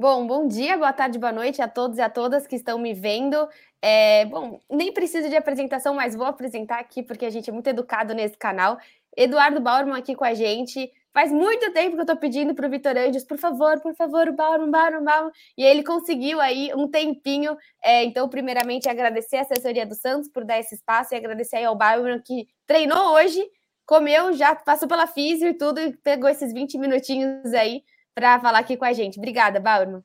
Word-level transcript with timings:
Bom, 0.00 0.28
bom 0.28 0.46
dia, 0.46 0.78
boa 0.78 0.92
tarde, 0.92 1.18
boa 1.18 1.32
noite 1.32 1.60
a 1.60 1.66
todos 1.66 1.98
e 1.98 2.00
a 2.00 2.08
todas 2.08 2.46
que 2.46 2.54
estão 2.54 2.78
me 2.78 2.94
vendo. 2.94 3.48
É, 3.82 4.26
bom, 4.26 4.60
nem 4.70 4.92
preciso 4.92 5.28
de 5.28 5.34
apresentação, 5.34 5.92
mas 5.92 6.14
vou 6.14 6.24
apresentar 6.24 6.78
aqui 6.78 7.02
porque 7.02 7.26
a 7.26 7.30
gente 7.30 7.50
é 7.50 7.52
muito 7.52 7.66
educado 7.66 8.14
nesse 8.14 8.36
canal. 8.36 8.78
Eduardo 9.16 9.60
Bauerman 9.60 9.98
aqui 9.98 10.14
com 10.14 10.24
a 10.24 10.34
gente. 10.34 10.88
Faz 11.12 11.32
muito 11.32 11.72
tempo 11.72 11.94
que 11.94 11.98
eu 11.98 12.02
estou 12.02 12.16
pedindo 12.16 12.54
para 12.54 12.68
o 12.68 12.70
Vitor 12.70 12.96
Anjos, 12.96 13.24
por 13.24 13.38
favor, 13.38 13.80
por 13.80 13.92
favor, 13.96 14.30
Bauerman, 14.30 14.70
Bauerman, 14.70 15.02
Bauerman. 15.02 15.32
E 15.56 15.64
ele 15.64 15.82
conseguiu 15.82 16.40
aí 16.40 16.70
um 16.76 16.88
tempinho. 16.88 17.56
É, 17.82 18.04
então, 18.04 18.28
primeiramente, 18.28 18.88
agradecer 18.88 19.38
a 19.38 19.40
assessoria 19.40 19.84
do 19.84 19.96
Santos 19.96 20.28
por 20.28 20.44
dar 20.44 20.60
esse 20.60 20.76
espaço 20.76 21.12
e 21.12 21.16
agradecer 21.16 21.56
aí 21.56 21.64
ao 21.64 21.74
Bauerman 21.74 22.22
que 22.24 22.46
treinou 22.68 23.14
hoje, 23.14 23.44
comeu, 23.84 24.32
já 24.32 24.54
passou 24.54 24.86
pela 24.86 25.08
físio 25.08 25.48
e 25.48 25.54
tudo, 25.54 25.80
e 25.80 25.92
pegou 25.96 26.30
esses 26.30 26.52
20 26.52 26.78
minutinhos 26.78 27.52
aí 27.52 27.82
para 28.18 28.40
falar 28.40 28.58
aqui 28.58 28.76
com 28.76 28.84
a 28.84 28.92
gente. 28.92 29.16
Obrigada, 29.16 29.60
Bauerman. 29.60 30.02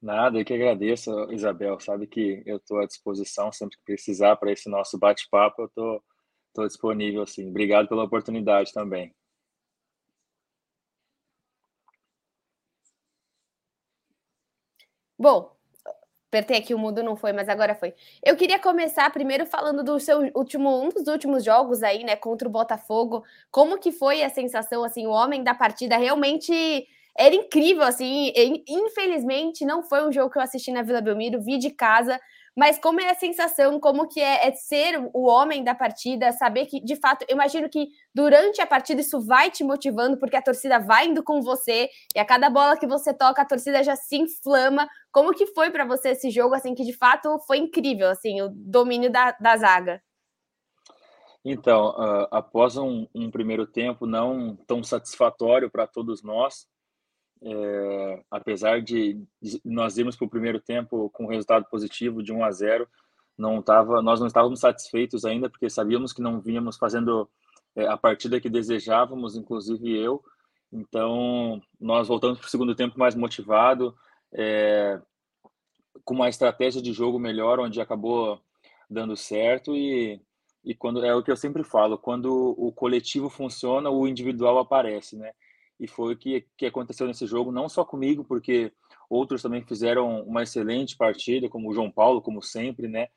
Nada, 0.00 0.38
eu 0.38 0.44
que 0.44 0.54
agradeço, 0.54 1.30
Isabel. 1.30 1.78
Sabe 1.80 2.06
que 2.06 2.42
eu 2.46 2.56
estou 2.56 2.78
à 2.78 2.86
disposição 2.86 3.52
sempre 3.52 3.76
que 3.76 3.84
precisar 3.84 4.36
para 4.36 4.50
esse 4.50 4.70
nosso 4.70 4.98
bate-papo, 4.98 5.62
eu 5.62 5.66
estou 5.66 5.98
tô, 6.54 6.62
tô 6.62 6.66
disponível, 6.66 7.26
sim. 7.26 7.50
Obrigado 7.50 7.88
pela 7.88 8.04
oportunidade 8.04 8.72
também. 8.72 9.14
Bom, 15.18 15.54
apertei 16.28 16.56
aqui 16.56 16.72
o 16.74 16.78
mundo, 16.78 17.02
não 17.02 17.16
foi, 17.16 17.32
mas 17.34 17.48
agora 17.50 17.74
foi. 17.74 17.94
Eu 18.24 18.34
queria 18.34 18.58
começar 18.58 19.10
primeiro 19.10 19.44
falando 19.44 19.84
do 19.84 20.00
seu 20.00 20.30
último, 20.34 20.82
um 20.82 20.88
dos 20.88 21.06
últimos 21.06 21.44
jogos 21.44 21.82
aí, 21.82 22.02
né, 22.02 22.16
contra 22.16 22.48
o 22.48 22.50
Botafogo. 22.50 23.22
Como 23.50 23.78
que 23.78 23.92
foi 23.92 24.22
a 24.22 24.30
sensação, 24.30 24.82
assim, 24.84 25.06
o 25.06 25.10
homem 25.10 25.44
da 25.44 25.54
partida 25.54 25.98
realmente 25.98 26.86
era 27.18 27.34
incrível, 27.34 27.82
assim. 27.82 28.32
Infelizmente, 28.68 29.64
não 29.64 29.82
foi 29.82 30.06
um 30.06 30.12
jogo 30.12 30.30
que 30.30 30.38
eu 30.38 30.42
assisti 30.42 30.70
na 30.70 30.82
Vila 30.82 31.00
Belmiro, 31.00 31.40
vi 31.40 31.58
de 31.58 31.70
casa, 31.70 32.20
mas 32.56 32.78
como 32.78 33.00
é 33.00 33.10
a 33.10 33.14
sensação, 33.14 33.78
como 33.78 34.08
que 34.08 34.18
é, 34.18 34.48
é, 34.48 34.52
ser 34.52 34.98
o 35.12 35.26
homem 35.26 35.62
da 35.62 35.74
partida, 35.74 36.32
saber 36.32 36.64
que, 36.64 36.80
de 36.80 36.96
fato, 36.96 37.26
eu 37.28 37.34
imagino 37.34 37.68
que 37.68 37.88
durante 38.14 38.62
a 38.62 38.66
partida 38.66 39.02
isso 39.02 39.20
vai 39.20 39.50
te 39.50 39.62
motivando, 39.62 40.16
porque 40.16 40.36
a 40.36 40.42
torcida 40.42 40.78
vai 40.78 41.06
indo 41.06 41.22
com 41.22 41.42
você, 41.42 41.90
e 42.14 42.18
a 42.18 42.24
cada 42.24 42.48
bola 42.48 42.78
que 42.78 42.86
você 42.86 43.12
toca, 43.12 43.42
a 43.42 43.46
torcida 43.46 43.82
já 43.82 43.94
se 43.94 44.16
inflama. 44.16 44.88
Como 45.12 45.34
que 45.34 45.46
foi 45.48 45.70
para 45.70 45.84
você 45.84 46.10
esse 46.10 46.30
jogo, 46.30 46.54
assim, 46.54 46.74
que 46.74 46.82
de 46.82 46.94
fato 46.94 47.38
foi 47.46 47.58
incrível, 47.58 48.08
assim, 48.08 48.40
o 48.40 48.48
domínio 48.48 49.12
da, 49.12 49.32
da 49.32 49.54
zaga? 49.58 50.02
Então, 51.44 51.90
uh, 51.90 52.26
após 52.30 52.76
um, 52.78 53.06
um 53.14 53.30
primeiro 53.30 53.66
tempo 53.66 54.06
não 54.06 54.56
tão 54.66 54.82
satisfatório 54.82 55.70
para 55.70 55.86
todos 55.86 56.22
nós, 56.22 56.66
é, 57.42 58.22
apesar 58.30 58.80
de, 58.82 59.20
nós 59.64 59.98
irmos 59.98 60.16
para 60.16 60.26
o 60.26 60.30
primeiro 60.30 60.60
tempo 60.60 61.10
com 61.10 61.26
resultado 61.26 61.66
positivo 61.66 62.22
de 62.22 62.32
1 62.32 62.44
a 62.44 62.50
0, 62.50 62.88
não 63.36 63.60
tava, 63.62 64.00
nós 64.00 64.18
não 64.20 64.26
estávamos 64.26 64.60
satisfeitos 64.60 65.24
ainda 65.24 65.50
porque 65.50 65.68
sabíamos 65.68 66.12
que 66.12 66.22
não 66.22 66.40
vínhamos 66.40 66.76
fazendo 66.76 67.28
é, 67.74 67.86
a 67.86 67.96
partida 67.96 68.40
que 68.40 68.48
desejávamos, 68.48 69.36
inclusive 69.36 69.94
eu. 69.96 70.22
Então 70.72 71.60
nós 71.80 72.08
voltamos 72.08 72.38
para 72.38 72.46
o 72.46 72.50
segundo 72.50 72.74
tempo 72.74 72.98
mais 72.98 73.14
motivado, 73.14 73.94
é, 74.32 75.00
com 76.04 76.14
uma 76.14 76.28
estratégia 76.28 76.80
de 76.80 76.92
jogo 76.92 77.18
melhor, 77.18 77.60
onde 77.60 77.80
acabou 77.80 78.40
dando 78.88 79.16
certo 79.16 79.74
e 79.74 80.20
e 80.66 80.74
quando 80.74 81.04
é 81.04 81.14
o 81.14 81.22
que 81.22 81.30
eu 81.30 81.36
sempre 81.36 81.62
falo, 81.62 81.96
quando 81.96 82.52
o 82.58 82.72
coletivo 82.72 83.30
funciona, 83.30 83.88
o 83.88 84.08
individual 84.08 84.58
aparece, 84.58 85.16
né? 85.16 85.30
E 85.78 85.86
foi 85.86 86.14
o 86.14 86.16
que, 86.16 86.46
que 86.56 86.66
aconteceu 86.66 87.06
nesse 87.06 87.26
jogo, 87.26 87.52
não 87.52 87.68
só 87.68 87.84
comigo, 87.84 88.24
porque 88.24 88.72
outros 89.08 89.42
também 89.42 89.62
fizeram 89.62 90.22
uma 90.22 90.42
excelente 90.42 90.96
partida, 90.96 91.48
como 91.48 91.70
o 91.70 91.74
João 91.74 91.90
Paulo, 91.90 92.22
como 92.22 92.42
sempre, 92.42 92.88
né? 92.88 93.08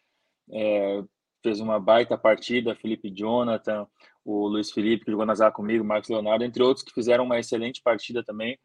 É, 0.52 1.04
fez 1.42 1.60
uma 1.60 1.80
baita 1.80 2.18
partida, 2.18 2.76
Felipe 2.76 3.10
Jonathan, 3.10 3.88
o 4.26 4.48
Luiz 4.48 4.72
Felipe, 4.72 5.06
que 5.06 5.12
jogou 5.12 5.26
na 5.26 5.36
zaga 5.36 5.56
comigo, 5.56 5.86
Marcos 5.86 6.10
Leonardo, 6.10 6.44
entre 6.44 6.62
outros 6.62 6.84
que 6.84 6.94
fizeram 6.94 7.24
uma 7.24 7.40
excelente 7.40 7.82
partida 7.82 8.24
também. 8.24 8.60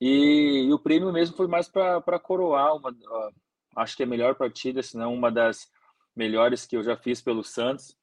E, 0.00 0.66
e 0.68 0.72
o 0.72 0.78
prêmio 0.78 1.12
mesmo 1.12 1.36
foi 1.36 1.48
mais 1.48 1.68
para 1.68 2.20
coroar 2.20 2.76
uma, 2.76 2.94
acho 3.76 3.96
que 3.96 4.02
é 4.02 4.06
a 4.06 4.08
melhor 4.08 4.36
partida, 4.36 4.82
se 4.82 4.96
não 4.96 5.12
uma 5.12 5.30
das 5.30 5.68
melhores 6.14 6.66
que 6.66 6.76
eu 6.76 6.82
já 6.82 6.96
fiz 6.96 7.20
pelo 7.20 7.42
Santos. 7.42 7.96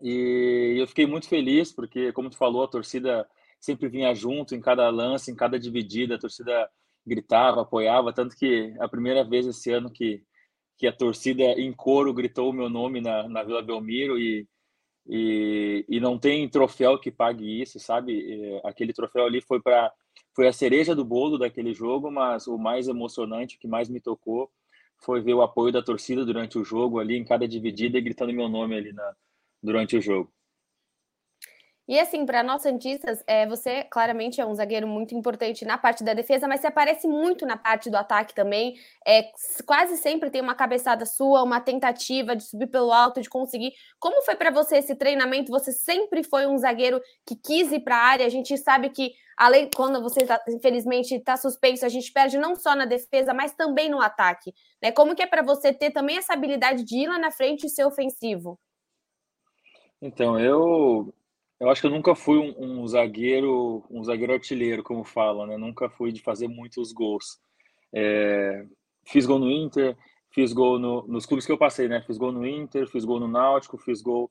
E 0.00 0.76
eu 0.78 0.86
fiquei 0.86 1.06
muito 1.06 1.28
feliz, 1.28 1.72
porque, 1.72 2.12
como 2.12 2.28
tu 2.28 2.36
falou, 2.36 2.64
a 2.64 2.68
torcida 2.68 3.26
sempre 3.60 3.88
vinha 3.88 4.14
junto 4.14 4.54
em 4.54 4.60
cada 4.60 4.88
lance, 4.90 5.30
em 5.30 5.34
cada 5.34 5.58
dividida, 5.58 6.16
a 6.16 6.18
torcida 6.18 6.68
gritava, 7.06 7.62
apoiava, 7.62 8.12
tanto 8.12 8.36
que 8.36 8.74
a 8.80 8.88
primeira 8.88 9.24
vez 9.24 9.46
esse 9.46 9.70
ano 9.70 9.90
que, 9.90 10.22
que 10.76 10.86
a 10.86 10.92
torcida 10.92 11.42
em 11.42 11.72
coro 11.72 12.12
gritou 12.12 12.50
o 12.50 12.52
meu 12.52 12.68
nome 12.68 13.00
na, 13.00 13.28
na 13.28 13.42
Vila 13.42 13.62
Belmiro 13.62 14.18
e, 14.18 14.46
e, 15.06 15.84
e 15.88 16.00
não 16.00 16.18
tem 16.18 16.48
troféu 16.48 16.98
que 16.98 17.10
pague 17.10 17.62
isso, 17.62 17.78
sabe? 17.78 18.60
Aquele 18.64 18.92
troféu 18.92 19.24
ali 19.26 19.40
foi 19.40 19.60
para 19.60 19.92
foi 20.34 20.46
a 20.48 20.52
cereja 20.52 20.94
do 20.94 21.04
bolo 21.04 21.38
daquele 21.38 21.72
jogo, 21.72 22.10
mas 22.10 22.46
o 22.46 22.58
mais 22.58 22.88
emocionante, 22.88 23.56
o 23.56 23.58
que 23.58 23.66
mais 23.66 23.88
me 23.88 24.00
tocou, 24.00 24.50
foi 24.98 25.20
ver 25.22 25.32
o 25.34 25.42
apoio 25.42 25.72
da 25.72 25.82
torcida 25.82 26.26
durante 26.26 26.58
o 26.58 26.64
jogo 26.64 26.98
ali, 26.98 27.16
em 27.16 27.24
cada 27.24 27.48
dividida, 27.48 27.96
e 27.96 28.02
gritando 28.02 28.32
meu 28.34 28.48
nome 28.48 28.76
ali 28.76 28.92
na, 28.92 29.14
durante 29.62 29.96
o 29.96 30.02
jogo. 30.02 30.30
E 31.88 32.00
assim, 32.00 32.26
para 32.26 32.42
nós 32.42 32.62
Santistas, 32.62 33.22
é, 33.28 33.46
você 33.46 33.84
claramente 33.84 34.40
é 34.40 34.46
um 34.46 34.54
zagueiro 34.54 34.88
muito 34.88 35.14
importante 35.14 35.64
na 35.64 35.78
parte 35.78 36.02
da 36.02 36.14
defesa, 36.14 36.48
mas 36.48 36.60
você 36.60 36.66
aparece 36.66 37.06
muito 37.06 37.46
na 37.46 37.56
parte 37.56 37.88
do 37.88 37.96
ataque 37.96 38.34
também. 38.34 38.74
É, 39.06 39.30
quase 39.64 39.96
sempre 39.96 40.28
tem 40.28 40.40
uma 40.40 40.56
cabeçada 40.56 41.06
sua, 41.06 41.44
uma 41.44 41.60
tentativa 41.60 42.34
de 42.34 42.42
subir 42.42 42.66
pelo 42.66 42.92
alto, 42.92 43.22
de 43.22 43.30
conseguir. 43.30 43.72
Como 44.00 44.20
foi 44.22 44.34
para 44.34 44.50
você 44.50 44.78
esse 44.78 44.96
treinamento? 44.96 45.52
Você 45.52 45.70
sempre 45.70 46.24
foi 46.24 46.44
um 46.48 46.58
zagueiro 46.58 47.00
que 47.24 47.36
quis 47.36 47.70
ir 47.70 47.80
para 47.80 47.96
a 47.96 48.04
área. 48.04 48.26
A 48.26 48.30
gente 48.30 48.58
sabe 48.58 48.90
que, 48.90 49.12
além 49.36 49.70
quando 49.72 50.02
você 50.02 50.26
tá, 50.26 50.42
infelizmente 50.48 51.14
está 51.14 51.36
suspenso, 51.36 51.86
a 51.86 51.88
gente 51.88 52.12
perde 52.12 52.36
não 52.36 52.56
só 52.56 52.74
na 52.74 52.84
defesa, 52.84 53.32
mas 53.32 53.54
também 53.54 53.88
no 53.88 54.00
ataque. 54.00 54.52
Né? 54.82 54.90
Como 54.90 55.14
que 55.14 55.22
é 55.22 55.26
para 55.26 55.42
você 55.42 55.72
ter 55.72 55.92
também 55.92 56.16
essa 56.18 56.32
habilidade 56.32 56.82
de 56.82 56.96
ir 56.96 57.06
lá 57.06 57.16
na 57.16 57.30
frente 57.30 57.66
e 57.66 57.70
ser 57.70 57.84
ofensivo? 57.84 58.58
Então, 60.02 60.38
eu 60.38 61.14
eu 61.58 61.70
acho 61.70 61.80
que 61.80 61.86
eu 61.86 61.90
nunca 61.90 62.14
fui 62.14 62.38
um, 62.38 62.82
um 62.82 62.86
zagueiro, 62.86 63.84
um 63.90 64.04
zagueiro 64.04 64.34
artilheiro, 64.34 64.82
como 64.82 65.04
fala, 65.04 65.46
né? 65.46 65.56
Nunca 65.56 65.88
fui 65.88 66.12
de 66.12 66.20
fazer 66.20 66.48
muitos 66.48 66.92
gols. 66.92 67.40
É, 67.94 68.66
fiz 69.04 69.24
gol 69.24 69.38
no 69.38 69.50
Inter, 69.50 69.96
fiz 70.30 70.52
gol 70.52 70.78
no, 70.78 71.06
nos 71.06 71.24
clubes 71.24 71.46
que 71.46 71.52
eu 71.52 71.58
passei, 71.58 71.88
né? 71.88 72.02
Fiz 72.02 72.18
gol 72.18 72.30
no 72.30 72.46
Inter, 72.46 72.86
fiz 72.88 73.04
gol 73.04 73.18
no 73.18 73.28
Náutico, 73.28 73.78
fiz 73.78 74.02
gol 74.02 74.30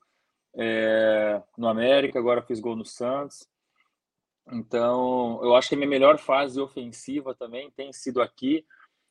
é, 0.56 1.41
no 1.58 1.68
América, 1.68 2.19
agora 2.19 2.44
fiz 2.44 2.59
gol 2.59 2.75
no 2.75 2.85
Santos. 2.85 3.47
Então, 4.52 5.40
eu 5.44 5.56
acho 5.56 5.69
que 5.69 5.74
a 5.74 5.78
minha 5.78 5.90
melhor 5.90 6.19
fase 6.19 6.62
ofensiva 6.62 7.34
também 7.34 7.72
tem 7.72 7.91
sido 7.91 8.22
aqui. 8.22 8.64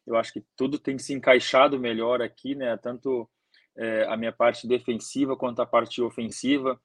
Eu 0.07 0.17
acho 0.17 0.33
que 0.33 0.45
tudo 0.57 0.79
tem 0.79 0.99
se 0.99 1.13
encaixado 1.13 1.81
melhor 1.81 2.23
aqui, 2.23 2.55
né? 2.55 2.77
Tanto 2.77 3.29
é, 3.77 4.05
a 4.05 4.17
minha 4.17 4.33
parte 4.33 4.69
defensiva 4.69 5.37
quanto 5.37 5.61
a 5.61 5.67
parte 5.67 6.01
ofensiva 6.01 6.81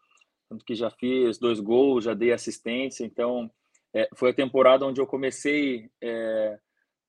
tanto 0.50 0.66
que 0.66 0.74
já 0.74 0.90
fiz 0.90 1.38
dois 1.38 1.60
gols, 1.60 2.06
já 2.06 2.14
dei 2.14 2.34
assistência, 2.34 3.06
então 3.06 3.50
é, 3.94 4.10
foi 4.16 4.32
a 4.32 4.34
temporada 4.34 4.86
onde 4.86 5.00
eu 5.00 5.06
comecei 5.06 5.90
é, 6.02 6.58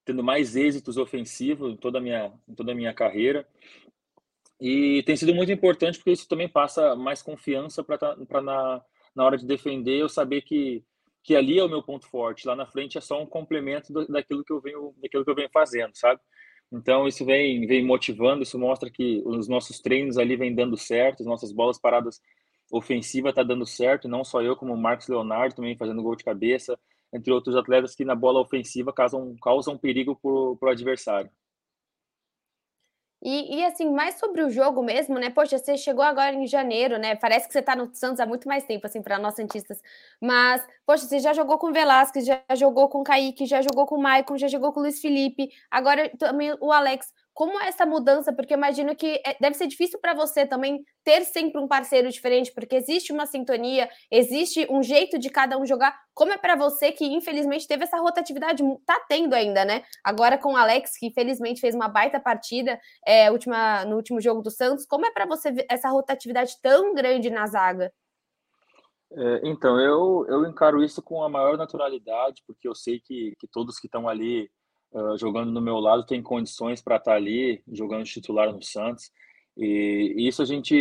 tendo 0.05 0.23
mais 0.23 0.57
êxitos 0.57 0.97
ofensivos 0.97 1.73
em 1.73 1.77
toda 1.77 1.99
a 1.99 2.01
minha, 2.01 2.33
em 2.47 2.55
toda 2.55 2.73
a 2.73 2.75
minha 2.75 2.93
carreira, 2.93 3.47
e 4.61 5.03
tem 5.05 5.17
sido 5.17 5.35
muito 5.35 5.51
importante 5.51 5.99
porque 5.99 6.13
isso 6.13 6.29
também 6.29 6.49
passa 6.49 6.95
mais 6.95 7.23
confiança 7.23 7.83
para 7.83 7.97
tá, 7.97 8.17
na, 8.43 8.85
na 9.15 9.25
hora 9.25 9.39
de 9.39 9.47
defender 9.47 9.99
eu 9.99 10.09
saber 10.09 10.43
que 10.43 10.85
que 11.23 11.37
ali 11.37 11.59
é 11.59 11.63
o 11.63 11.69
meu 11.69 11.83
ponto 11.83 12.07
forte, 12.07 12.47
lá 12.47 12.57
na 12.57 12.67
frente 12.67 12.97
é 12.97 13.01
só 13.01 13.23
um 13.23 13.27
complemento 13.27 13.93
do, 13.93 14.07
daquilo 14.07 14.43
que 14.43 14.53
eu 14.53 14.61
venho 14.61 14.95
daquilo 15.03 15.23
que 15.25 15.31
eu 15.31 15.35
venho 15.35 15.51
fazendo, 15.53 15.95
sabe? 15.95 16.21
Então 16.73 17.07
isso 17.07 17.25
vem 17.25 17.67
vem 17.67 17.85
motivando, 17.85 18.43
isso 18.43 18.59
mostra 18.59 18.91
que 18.91 19.23
os 19.25 19.49
nossos 19.49 19.81
treinos 19.81 20.17
ali 20.17 20.37
vêm 20.37 20.55
dando 20.55 20.77
certo, 20.77 21.21
as 21.21 21.27
nossas 21.27 21.53
bolas 21.53 21.79
paradas 21.79 22.21
ofensiva 22.71 23.31
está 23.31 23.43
dando 23.43 23.67
certo, 23.67 24.09
não 24.09 24.25
só 24.25 24.43
eu, 24.43 24.57
como 24.57 24.73
o 24.73 24.79
Marcos 24.79 25.09
Leonardo 25.09 25.57
também 25.57 25.77
fazendo 25.77 26.03
gol 26.03 26.17
de 26.17 26.25
cabeça, 26.25 26.79
entre 27.13 27.33
outros 27.33 27.57
atletas 27.57 27.95
que 27.95 28.05
na 28.05 28.15
bola 28.15 28.41
ofensiva 28.41 28.93
causam, 28.93 29.37
causam 29.43 29.77
perigo 29.77 30.17
para 30.17 30.69
o 30.69 30.71
adversário. 30.71 31.31
E, 33.23 33.59
e, 33.59 33.65
assim, 33.67 33.91
mais 33.93 34.19
sobre 34.19 34.43
o 34.43 34.49
jogo 34.49 34.83
mesmo, 34.83 35.19
né? 35.19 35.29
Poxa, 35.29 35.59
você 35.59 35.77
chegou 35.77 36.03
agora 36.03 36.35
em 36.35 36.47
janeiro, 36.47 36.99
né? 36.99 37.15
Parece 37.17 37.47
que 37.47 37.53
você 37.53 37.59
está 37.59 37.77
no 37.77 37.95
Santos 37.95 38.19
há 38.19 38.25
muito 38.25 38.49
mais 38.49 38.65
tempo, 38.65 38.87
assim, 38.87 39.03
para 39.03 39.19
nós 39.19 39.35
Santistas. 39.35 39.83
Mas, 40.19 40.67
poxa, 40.87 41.05
você 41.05 41.19
já 41.19 41.35
jogou 41.35 41.59
com 41.59 41.71
Velasquez, 41.71 42.25
já 42.25 42.43
jogou 42.57 42.89
com 42.89 43.05
Kaique, 43.05 43.45
já 43.45 43.61
jogou 43.61 43.85
com 43.87 43.99
Maicon, 44.01 44.39
já 44.39 44.49
jogou 44.49 44.73
com 44.73 44.81
Luiz 44.81 45.01
Felipe, 45.03 45.51
agora 45.71 46.09
também 46.19 46.57
o 46.61 46.73
Alex. 46.73 47.13
Como 47.41 47.59
é 47.59 47.69
essa 47.69 47.87
mudança? 47.87 48.35
Porque 48.35 48.53
imagino 48.53 48.95
que 48.95 49.19
é, 49.25 49.35
deve 49.41 49.57
ser 49.57 49.67
difícil 49.67 49.99
para 49.99 50.13
você 50.13 50.47
também 50.47 50.85
ter 51.03 51.25
sempre 51.25 51.59
um 51.59 51.67
parceiro 51.67 52.11
diferente, 52.11 52.53
porque 52.53 52.77
existe 52.77 53.15
uma 53.15 53.25
sintonia, 53.25 53.89
existe 54.11 54.67
um 54.71 54.83
jeito 54.83 55.19
de 55.19 55.31
cada 55.31 55.57
um 55.57 55.65
jogar. 55.65 55.99
Como 56.13 56.35
é 56.35 56.37
para 56.37 56.55
você 56.55 56.93
que 56.93 57.07
infelizmente 57.07 57.67
teve 57.67 57.85
essa 57.85 57.97
rotatividade? 57.97 58.63
Tá 58.85 59.03
tendo 59.09 59.33
ainda, 59.33 59.65
né? 59.65 59.83
Agora 60.05 60.37
com 60.37 60.53
o 60.53 60.57
Alex, 60.57 60.99
que 60.99 61.07
infelizmente 61.07 61.63
fez 61.63 61.75
uma 61.75 61.89
baita 61.89 62.21
partida 62.21 62.79
é, 63.07 63.31
última, 63.31 63.87
no 63.87 63.97
último 63.97 64.21
jogo 64.21 64.43
do 64.43 64.51
Santos. 64.51 64.85
Como 64.85 65.07
é 65.07 65.11
para 65.11 65.25
você 65.25 65.65
essa 65.71 65.89
rotatividade 65.89 66.61
tão 66.61 66.95
grande 66.95 67.31
na 67.31 67.47
zaga? 67.47 67.91
É, 69.13 69.41
então, 69.45 69.81
eu, 69.81 70.27
eu 70.29 70.45
encaro 70.45 70.85
isso 70.85 71.01
com 71.01 71.25
a 71.25 71.29
maior 71.31 71.57
naturalidade, 71.57 72.43
porque 72.47 72.69
eu 72.69 72.75
sei 72.75 73.01
que, 73.01 73.35
que 73.39 73.49
todos 73.49 73.81
que 73.81 73.87
estão 73.87 74.07
ali 74.07 74.51
uh, 74.93 75.17
jogando 75.19 75.51
no 75.53 75.61
meu 75.61 75.79
lado 75.79 76.07
têm 76.07 76.23
condições 76.23 76.83
para 76.83 76.97
estar 76.97 77.13
tá 77.13 77.17
ali 77.17 77.63
jogando 77.71 78.05
titular 78.05 78.53
no 78.53 78.63
Santos. 78.63 79.11
E, 79.57 80.15
e, 80.17 80.29
isso 80.29 80.43
a 80.43 80.45
gente 80.45 80.75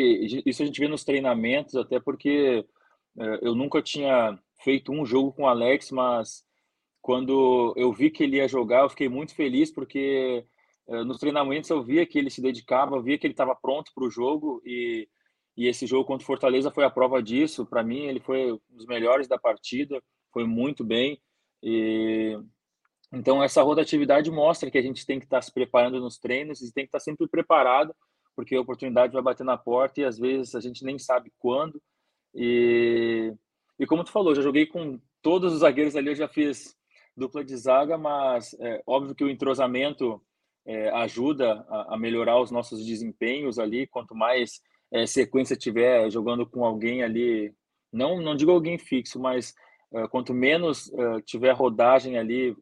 isso 0.45 0.63
a 0.63 0.65
gente 0.65 0.79
vê 0.79 0.87
nos 0.87 1.03
treinamentos, 1.03 1.75
até 1.75 1.99
porque 1.99 2.65
uh, 3.17 3.39
eu 3.41 3.55
nunca 3.55 3.81
tinha 3.81 4.37
feito 4.63 4.91
um 4.91 5.05
jogo 5.05 5.31
com 5.33 5.43
o 5.43 5.47
Alex, 5.47 5.91
mas 5.91 6.43
quando 7.01 7.73
eu 7.77 7.91
vi 7.93 8.09
que 8.09 8.23
ele 8.23 8.37
ia 8.37 8.47
jogar, 8.47 8.83
eu 8.83 8.89
fiquei 8.89 9.09
muito 9.09 9.35
feliz 9.35 9.71
porque 9.71 10.45
uh, 10.87 11.03
nos 11.05 11.19
treinamentos 11.19 11.69
eu 11.69 11.83
via 11.83 12.05
que 12.05 12.19
ele 12.19 12.29
se 12.29 12.41
dedicava, 12.41 13.01
via 13.01 13.17
que 13.17 13.25
ele 13.27 13.33
estava 13.33 13.55
pronto 13.55 13.91
para 13.95 14.05
o 14.05 14.11
jogo 14.11 14.61
e 14.65 15.07
e 15.59 15.67
esse 15.67 15.85
jogo 15.85 16.05
contra 16.05 16.23
o 16.23 16.25
Fortaleza 16.25 16.71
foi 16.71 16.85
a 16.85 16.89
prova 16.89 17.21
disso. 17.21 17.65
Para 17.65 17.83
mim, 17.83 18.05
ele 18.05 18.21
foi 18.21 18.53
um 18.53 18.59
dos 18.69 18.85
melhores 18.85 19.27
da 19.27 19.37
partida, 19.37 20.01
foi 20.31 20.45
muito 20.45 20.85
bem. 20.85 21.21
E 21.61 22.39
então 23.11 23.43
essa 23.43 23.61
rotatividade 23.61 24.29
mostra 24.31 24.69
que 24.69 24.77
a 24.77 24.81
gente 24.81 25.05
tem 25.05 25.19
que 25.19 25.25
estar 25.25 25.41
se 25.41 25.51
preparando 25.53 25.99
nos 25.99 26.17
treinos 26.17 26.61
e 26.61 26.73
tem 26.73 26.85
que 26.85 26.89
estar 26.89 26.99
sempre 26.99 27.27
preparado, 27.27 27.95
porque 28.35 28.55
a 28.55 28.61
oportunidade 28.61 29.13
vai 29.13 29.21
bater 29.21 29.43
na 29.43 29.57
porta 29.57 30.01
e 30.01 30.05
às 30.05 30.17
vezes 30.17 30.55
a 30.55 30.59
gente 30.59 30.83
nem 30.83 30.97
sabe 30.97 31.31
quando. 31.39 31.81
E 32.33 33.33
e 33.79 33.85
como 33.85 34.03
tu 34.03 34.11
falou, 34.11 34.35
já 34.35 34.41
joguei 34.41 34.65
com 34.65 34.99
todos 35.21 35.53
os 35.53 35.59
zagueiros 35.59 35.95
ali, 35.95 36.09
eu 36.09 36.15
já 36.15 36.27
fiz 36.27 36.75
dupla 37.15 37.43
de 37.43 37.55
zaga, 37.55 37.97
mas 37.97 38.53
é 38.59 38.83
óbvio 38.85 39.15
que 39.15 39.23
o 39.23 39.29
entrosamento 39.29 40.21
é, 40.65 40.89
ajuda 40.89 41.65
a, 41.69 41.95
a 41.95 41.97
melhorar 41.97 42.41
os 42.41 42.51
nossos 42.51 42.85
desempenhos 42.85 43.57
ali. 43.57 43.87
Quanto 43.87 44.13
mais 44.13 44.61
é, 44.91 45.07
sequência 45.07 45.55
tiver 45.55 46.09
jogando 46.09 46.45
com 46.45 46.65
alguém 46.65 47.03
ali, 47.03 47.53
não, 47.91 48.21
não 48.21 48.35
digo 48.35 48.51
alguém 48.51 48.77
fixo, 48.77 49.17
mas 49.17 49.53
uh, 49.91 50.09
quanto 50.09 50.33
menos 50.33 50.87
uh, 50.87 51.21
tiver 51.25 51.51
rodagem 51.51 52.17
ali 52.17 52.55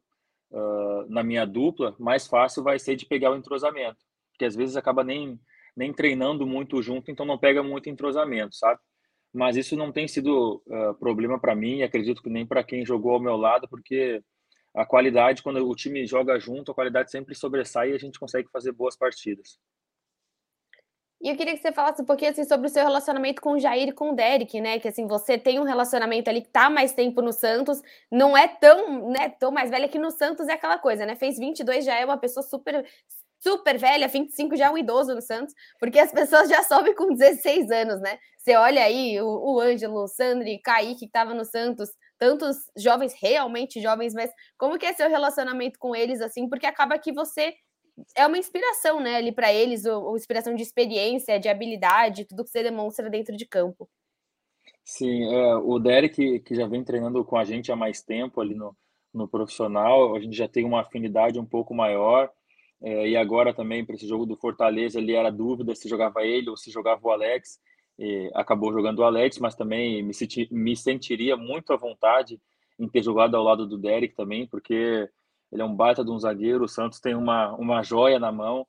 uh, 0.52 1.10
na 1.10 1.24
minha 1.24 1.46
dupla, 1.46 1.96
mais 2.00 2.28
fácil 2.28 2.64
vai 2.64 2.80
ser 2.80 2.96
de 2.96 3.06
pegar 3.06 3.32
o 3.32 3.36
entrosamento. 3.36 3.98
Porque 4.32 4.46
às 4.46 4.56
vezes 4.56 4.76
acaba 4.76 5.04
nem, 5.04 5.40
nem 5.76 5.94
treinando 5.94 6.46
muito 6.46 6.82
junto, 6.82 7.12
então 7.12 7.26
não 7.26 7.38
pega 7.38 7.64
muito 7.64 7.90
entrosamento, 7.90 8.56
sabe? 8.56 8.80
Mas 9.34 9.56
isso 9.58 9.76
não 9.76 9.92
tem 9.92 10.08
sido 10.08 10.64
problema 11.00 11.40
para 11.40 11.56
mim, 11.56 11.78
e 11.78 11.84
acredito 11.84 12.22
que 12.22 12.30
nem 12.30 12.46
para 12.46 12.64
quem 12.64 12.86
jogou 12.86 13.14
ao 13.14 13.20
meu 13.20 13.36
lado, 13.36 13.68
porque 13.68 14.24
a 14.78 14.86
qualidade, 14.86 15.42
quando 15.42 15.68
o 15.68 15.76
time 15.76 16.06
joga 16.06 16.40
junto, 16.40 16.72
a 16.72 16.76
qualidade 16.76 17.10
sempre 17.10 17.34
sobressai 17.34 17.92
e 17.92 17.96
a 17.96 17.98
gente 17.98 18.20
consegue 18.20 18.48
fazer 18.52 18.72
boas 18.72 18.96
partidas. 18.96 19.60
E 21.20 21.30
eu 21.30 21.36
queria 21.36 21.56
que 21.56 21.62
você 21.62 21.72
falasse 21.72 22.02
um 22.02 22.06
pouquinho 22.06 22.32
assim, 22.32 22.46
sobre 22.46 22.68
o 22.68 22.70
seu 22.70 22.84
relacionamento 22.84 23.42
com 23.42 23.54
o 23.54 23.60
Jair 23.60 23.90
e 23.90 23.92
com 23.92 24.12
o 24.12 24.16
Derek, 24.16 24.62
né? 24.62 24.80
Que 24.80 24.88
assim, 24.88 25.08
você 25.08 25.38
tem 25.38 25.60
um 25.60 25.64
relacionamento 25.64 26.30
ali 26.30 26.42
que 26.42 26.50
tá 26.50 26.70
mais 26.70 26.94
tempo 26.94 27.22
no 27.22 27.34
Santos, 27.34 27.82
não 28.12 28.38
é 28.38 28.48
tão, 28.48 29.10
né, 29.10 29.30
tão 29.30 29.52
mais 29.52 29.72
velha 29.72 29.88
que 29.90 29.98
no 29.98 30.12
Santos 30.12 30.48
é 30.48 30.54
aquela 30.54 30.78
coisa, 30.78 31.06
né? 31.06 31.16
Fez 31.16 31.40
22, 31.40 31.86
já 31.86 31.96
é 32.00 32.06
uma 32.06 32.18
pessoa 32.18 32.44
super 32.44 32.86
super 33.40 33.78
velha, 33.78 34.08
25 34.08 34.56
já 34.56 34.66
é 34.66 34.70
um 34.70 34.78
idoso 34.78 35.14
no 35.14 35.22
Santos, 35.22 35.54
porque 35.80 36.00
as 36.00 36.12
pessoas 36.14 36.50
já 36.50 36.64
sobem 36.64 36.94
com 36.96 37.14
16 37.14 37.72
anos, 37.72 38.02
né? 38.02 38.18
Você 38.38 38.56
olha 38.56 38.84
aí 38.84 39.20
o, 39.22 39.28
o 39.28 39.60
Ângelo, 39.60 40.04
o 40.04 40.08
Sandri, 40.08 40.60
Kaique, 40.60 41.00
que 41.00 41.06
estava 41.06 41.34
no 41.34 41.46
Santos, 41.46 41.90
tantos 42.18 42.58
jovens, 42.78 43.14
realmente 43.20 43.82
jovens, 43.82 44.14
mas 44.14 44.32
como 44.58 44.78
que 44.78 44.86
é 44.86 44.94
seu 44.94 45.10
relacionamento 45.10 45.78
com 45.80 45.96
eles, 45.96 46.22
assim? 46.22 46.48
Porque 46.50 46.66
acaba 46.66 46.98
que 46.98 47.12
você 47.12 47.54
é 48.16 48.26
uma 48.26 48.38
inspiração, 48.38 49.00
né, 49.00 49.16
ali 49.16 49.32
para 49.32 49.54
eles, 49.54 49.86
uma 49.86 50.16
inspiração 50.16 50.54
de 50.56 50.62
experiência, 50.62 51.40
de 51.40 51.50
habilidade, 51.50 52.26
tudo 52.26 52.44
que 52.44 52.50
você 52.50 52.64
demonstra 52.64 53.10
dentro 53.10 53.36
de 53.36 53.46
campo. 53.46 53.90
Sim, 54.84 55.26
é, 55.34 55.56
o 55.58 55.80
Derek, 55.80 56.40
que 56.40 56.56
já 56.56 56.66
vem 56.66 56.84
treinando 56.84 57.24
com 57.26 57.38
a 57.38 57.44
gente 57.44 57.72
há 57.72 57.76
mais 57.76 58.02
tempo 58.02 58.40
ali 58.40 58.56
no, 58.56 58.76
no 59.14 59.28
profissional, 59.28 60.16
a 60.16 60.20
gente 60.20 60.36
já 60.36 60.48
tem 60.48 60.64
uma 60.64 60.82
afinidade 60.82 61.40
um 61.40 61.46
pouco 61.46 61.74
maior. 61.74 62.32
É, 62.82 63.10
e 63.10 63.18
agora 63.18 63.54
também, 63.54 63.84
para 63.84 63.96
esse 63.96 64.08
jogo 64.08 64.26
do 64.26 64.38
Fortaleza, 64.38 65.00
ali 65.00 65.14
era 65.14 65.32
dúvida 65.32 65.76
se 65.76 65.90
jogava 65.90 66.24
ele 66.24 66.50
ou 66.50 66.56
se 66.56 66.72
jogava 66.72 67.02
o 67.04 67.12
Alex. 67.12 67.60
E 68.00 68.30
acabou 68.36 68.72
jogando 68.72 69.00
o 69.00 69.04
Alex, 69.04 69.40
mas 69.40 69.56
também 69.56 70.04
me, 70.04 70.14
senti, 70.14 70.48
me 70.52 70.76
sentiria 70.76 71.36
muito 71.36 71.74
à 71.74 71.76
vontade 71.76 72.40
em 72.80 72.88
ter 72.88 73.04
jogado 73.04 73.36
ao 73.36 73.44
lado 73.44 73.68
do 73.68 73.78
Derek 73.78 74.16
também, 74.16 74.46
porque 74.46 75.10
ele 75.52 75.62
é 75.62 75.66
um 75.66 75.76
baita 75.76 76.04
de 76.04 76.12
um 76.12 76.20
zagueiro, 76.20 76.66
o 76.66 76.68
Santos 76.68 77.00
tem 77.00 77.16
uma, 77.16 77.54
uma 77.56 77.84
joia 77.84 78.20
na 78.20 78.32
mão. 78.32 78.66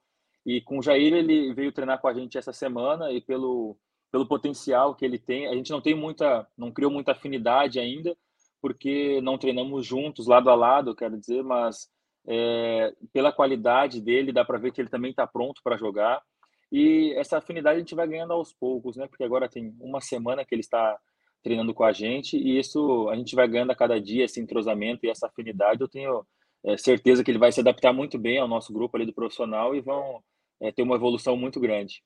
E 0.47 0.61
com 0.61 0.79
o 0.79 0.83
Jair, 0.83 1.13
ele 1.13 1.53
veio 1.53 1.73
treinar 1.73 2.01
com 2.01 2.09
a 2.09 2.15
gente 2.15 2.39
essa 2.39 2.53
semana 2.53 3.13
e 3.13 3.21
pelo, 3.21 3.77
pelo 4.11 4.27
potencial 4.27 4.95
que 4.95 5.05
ele 5.05 5.19
tem, 5.19 5.47
a 5.47 5.55
gente 5.55 5.71
não 5.71 5.81
tem 5.81 5.95
muita, 5.95 6.47
não 6.57 6.73
criou 6.73 6.91
muita 6.91 7.13
afinidade 7.13 7.79
ainda, 7.79 8.17
porque 8.61 9.21
não 9.21 9.39
treinamos 9.39 9.87
juntos, 9.87 10.27
lado 10.27 10.49
a 10.51 10.55
lado, 10.55 10.95
quero 10.95 11.19
dizer, 11.19 11.43
mas 11.43 11.89
é, 12.27 12.95
pela 13.13 13.33
qualidade 13.33 14.01
dele, 14.01 14.33
dá 14.33 14.45
para 14.45 14.59
ver 14.59 14.73
que 14.73 14.81
ele 14.81 14.89
também 14.89 15.11
está 15.11 15.27
pronto 15.27 15.61
para 15.63 15.77
jogar. 15.77 16.23
E 16.71 17.15
essa 17.17 17.39
afinidade 17.39 17.77
a 17.77 17.81
gente 17.81 17.95
vai 17.95 18.07
ganhando 18.07 18.33
aos 18.33 18.53
poucos, 18.53 18.97
né? 18.97 19.07
Porque 19.07 19.25
agora 19.25 19.49
tem 19.49 19.75
uma 19.81 20.01
semana 20.01 20.45
que 20.45 20.55
ele 20.55 20.61
está 20.61 20.99
treinando 21.43 21.73
com 21.73 21.85
a 21.85 21.93
gente 21.93 22.37
e 22.37 22.59
isso 22.59 23.09
a 23.09 23.17
gente 23.17 23.35
vai 23.35 23.49
ganhando 23.49 23.71
a 23.71 23.77
cada 23.77 24.01
dia 24.01 24.25
esse 24.25 24.41
entrosamento 24.41 25.07
e 25.07 25.09
essa 25.09 25.27
afinidade. 25.27 25.81
Eu 25.81 25.89
tenho 25.89 26.27
é, 26.65 26.77
certeza 26.77 27.25
que 27.25 27.31
ele 27.31 27.39
vai 27.39 27.53
se 27.53 27.61
adaptar 27.61 27.93
muito 27.93 28.19
bem 28.19 28.39
ao 28.39 28.49
nosso 28.49 28.73
grupo 28.73 28.97
ali 28.97 29.07
do 29.07 29.13
profissional 29.13 29.75
e 29.75 29.81
vão 29.81 30.23
é, 30.61 30.73
ter 30.73 30.83
uma 30.83 30.97
evolução 30.97 31.37
muito 31.37 31.61
grande. 31.61 32.03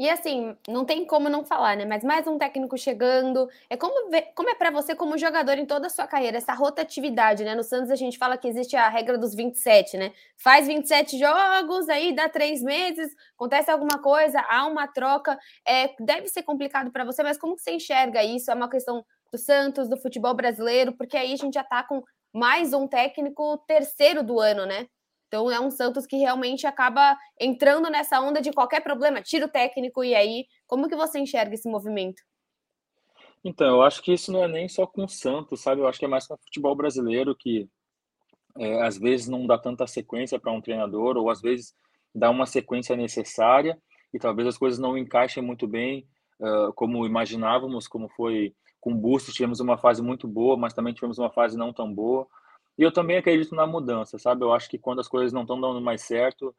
E 0.00 0.08
assim, 0.08 0.56
não 0.68 0.84
tem 0.84 1.04
como 1.04 1.28
não 1.28 1.44
falar, 1.44 1.76
né? 1.76 1.84
Mas 1.84 2.04
mais 2.04 2.24
um 2.24 2.38
técnico 2.38 2.78
chegando. 2.78 3.48
É 3.68 3.76
como, 3.76 4.08
como 4.32 4.48
é 4.48 4.54
para 4.54 4.70
você, 4.70 4.94
como 4.94 5.18
jogador 5.18 5.58
em 5.58 5.66
toda 5.66 5.88
a 5.88 5.90
sua 5.90 6.06
carreira, 6.06 6.36
essa 6.36 6.54
rotatividade, 6.54 7.42
né? 7.42 7.56
No 7.56 7.64
Santos 7.64 7.90
a 7.90 7.96
gente 7.96 8.16
fala 8.16 8.38
que 8.38 8.46
existe 8.46 8.76
a 8.76 8.88
regra 8.88 9.18
dos 9.18 9.34
27, 9.34 9.96
né? 9.96 10.12
Faz 10.36 10.68
27 10.68 11.18
jogos, 11.18 11.88
aí 11.88 12.14
dá 12.14 12.28
três 12.28 12.62
meses, 12.62 13.12
acontece 13.34 13.72
alguma 13.72 13.98
coisa, 14.00 14.40
há 14.48 14.66
uma 14.66 14.86
troca. 14.86 15.36
É, 15.66 15.92
deve 15.98 16.28
ser 16.28 16.44
complicado 16.44 16.92
para 16.92 17.04
você, 17.04 17.24
mas 17.24 17.36
como 17.36 17.58
você 17.58 17.72
enxerga 17.72 18.22
isso? 18.22 18.52
É 18.52 18.54
uma 18.54 18.70
questão 18.70 19.04
do 19.32 19.38
Santos, 19.38 19.88
do 19.88 19.96
futebol 19.96 20.32
brasileiro, 20.32 20.92
porque 20.92 21.16
aí 21.16 21.32
a 21.32 21.36
gente 21.36 21.54
já 21.54 21.64
tá 21.64 21.82
com 21.82 22.04
mais 22.38 22.72
um 22.72 22.86
técnico 22.86 23.58
terceiro 23.66 24.22
do 24.22 24.38
ano, 24.38 24.64
né? 24.64 24.86
Então 25.26 25.50
é 25.50 25.60
um 25.60 25.70
Santos 25.70 26.06
que 26.06 26.16
realmente 26.16 26.66
acaba 26.66 27.18
entrando 27.38 27.90
nessa 27.90 28.20
onda 28.20 28.40
de 28.40 28.52
qualquer 28.52 28.80
problema, 28.80 29.20
tira 29.20 29.46
o 29.46 29.50
técnico 29.50 30.04
e 30.04 30.14
aí, 30.14 30.46
como 30.66 30.88
que 30.88 30.96
você 30.96 31.18
enxerga 31.18 31.54
esse 31.54 31.68
movimento? 31.68 32.22
Então, 33.44 33.66
eu 33.66 33.82
acho 33.82 34.02
que 34.02 34.12
isso 34.12 34.32
não 34.32 34.42
é 34.42 34.48
nem 34.48 34.68
só 34.68 34.86
com 34.86 35.04
o 35.04 35.08
Santos, 35.08 35.60
sabe? 35.60 35.80
Eu 35.80 35.86
acho 35.86 35.98
que 35.98 36.04
é 36.04 36.08
mais 36.08 36.26
com 36.26 36.34
o 36.34 36.38
futebol 36.38 36.74
brasileiro 36.74 37.36
que 37.36 37.68
é, 38.56 38.82
às 38.82 38.98
vezes 38.98 39.28
não 39.28 39.46
dá 39.46 39.58
tanta 39.58 39.86
sequência 39.86 40.38
para 40.38 40.52
um 40.52 40.60
treinador 40.60 41.16
ou 41.16 41.30
às 41.30 41.40
vezes 41.40 41.74
dá 42.14 42.30
uma 42.30 42.46
sequência 42.46 42.96
necessária 42.96 43.80
e 44.12 44.18
talvez 44.18 44.48
as 44.48 44.58
coisas 44.58 44.78
não 44.78 44.96
encaixem 44.96 45.42
muito 45.42 45.66
bem 45.66 46.08
uh, 46.40 46.72
como 46.74 47.04
imaginávamos, 47.04 47.86
como 47.86 48.08
foi 48.08 48.54
com 48.80 48.94
Bustos 48.94 49.34
tivemos 49.34 49.60
uma 49.60 49.76
fase 49.76 50.02
muito 50.02 50.26
boa, 50.28 50.56
mas 50.56 50.72
também 50.72 50.94
tivemos 50.94 51.18
uma 51.18 51.30
fase 51.30 51.56
não 51.56 51.72
tão 51.72 51.92
boa. 51.92 52.26
E 52.76 52.82
eu 52.82 52.92
também 52.92 53.16
acredito 53.16 53.54
na 53.54 53.66
mudança, 53.66 54.18
sabe? 54.18 54.44
Eu 54.44 54.52
acho 54.52 54.70
que 54.70 54.78
quando 54.78 55.00
as 55.00 55.08
coisas 55.08 55.32
não 55.32 55.42
estão 55.42 55.60
dando 55.60 55.80
mais 55.80 56.02
certo, 56.02 56.54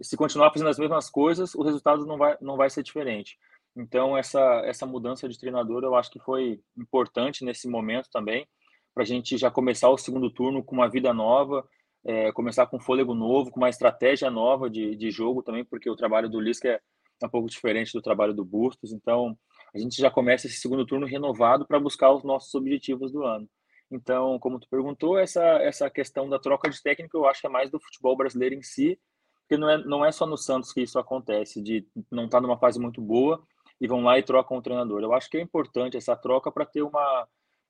se 0.00 0.16
continuar 0.16 0.50
fazendo 0.50 0.68
as 0.68 0.78
mesmas 0.78 1.08
coisas, 1.08 1.54
o 1.54 1.62
resultado 1.62 2.04
não 2.06 2.18
vai, 2.18 2.36
não 2.40 2.56
vai 2.56 2.68
ser 2.68 2.82
diferente. 2.82 3.38
Então, 3.74 4.16
essa, 4.16 4.40
essa 4.66 4.84
mudança 4.84 5.28
de 5.28 5.38
treinador 5.38 5.82
eu 5.82 5.94
acho 5.94 6.10
que 6.10 6.18
foi 6.18 6.60
importante 6.76 7.44
nesse 7.44 7.68
momento 7.68 8.08
também, 8.12 8.46
para 8.94 9.02
a 9.02 9.06
gente 9.06 9.38
já 9.38 9.50
começar 9.50 9.88
o 9.88 9.96
segundo 9.96 10.30
turno 10.30 10.62
com 10.62 10.74
uma 10.74 10.88
vida 10.88 11.14
nova, 11.14 11.66
é, 12.04 12.30
começar 12.32 12.66
com 12.66 12.80
fôlego 12.80 13.14
novo, 13.14 13.50
com 13.50 13.60
uma 13.60 13.70
estratégia 13.70 14.30
nova 14.30 14.68
de, 14.68 14.94
de 14.96 15.10
jogo 15.10 15.42
também, 15.42 15.64
porque 15.64 15.88
o 15.88 15.96
trabalho 15.96 16.28
do 16.28 16.40
Lisca 16.40 16.80
é 17.22 17.26
um 17.26 17.30
pouco 17.30 17.48
diferente 17.48 17.92
do 17.92 18.02
trabalho 18.02 18.34
do 18.34 18.44
Bustos. 18.44 18.92
Então, 18.92 19.38
a 19.74 19.78
gente 19.78 19.96
já 19.96 20.10
começa 20.10 20.46
esse 20.46 20.56
segundo 20.56 20.86
turno 20.86 21.06
renovado 21.06 21.66
para 21.66 21.80
buscar 21.80 22.12
os 22.12 22.22
nossos 22.22 22.54
objetivos 22.54 23.10
do 23.10 23.24
ano. 23.24 23.48
Então, 23.90 24.38
como 24.38 24.58
tu 24.58 24.68
perguntou, 24.68 25.18
essa, 25.18 25.42
essa 25.62 25.90
questão 25.90 26.28
da 26.28 26.38
troca 26.38 26.68
de 26.68 26.82
técnico 26.82 27.16
eu 27.16 27.26
acho 27.26 27.40
que 27.40 27.46
é 27.46 27.50
mais 27.50 27.70
do 27.70 27.80
futebol 27.80 28.16
brasileiro 28.16 28.54
em 28.54 28.62
si, 28.62 28.98
porque 29.40 29.56
não 29.56 29.68
é, 29.68 29.78
não 29.84 30.04
é 30.04 30.10
só 30.10 30.26
no 30.26 30.36
Santos 30.36 30.72
que 30.72 30.80
isso 30.80 30.98
acontece, 30.98 31.60
de 31.60 31.86
não 32.10 32.24
estar 32.24 32.38
tá 32.38 32.40
numa 32.40 32.58
fase 32.58 32.78
muito 32.78 33.02
boa 33.02 33.42
e 33.80 33.86
vão 33.86 34.02
lá 34.02 34.18
e 34.18 34.22
trocam 34.22 34.56
o 34.56 34.62
treinador. 34.62 35.02
Eu 35.02 35.12
acho 35.12 35.28
que 35.28 35.36
é 35.36 35.40
importante 35.40 35.96
essa 35.96 36.16
troca 36.16 36.50
para 36.50 36.64
ter 36.64 36.82
uma, 36.82 37.28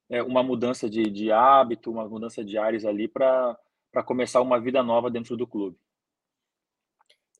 é, 0.09 0.23
uma 0.23 0.43
mudança 0.43 0.89
de, 0.89 1.05
de 1.11 1.33
hábito, 1.33 1.91
uma 1.91 2.09
mudança 2.09 2.45
de 2.45 2.57
áreas 2.57 2.85
ali 2.85 3.09
para 3.09 3.57
começar 4.05 4.41
uma 4.41 4.61
vida 4.61 4.83
nova 4.83 5.11
dentro 5.11 5.37
do 5.37 5.47
clube. 5.47 5.77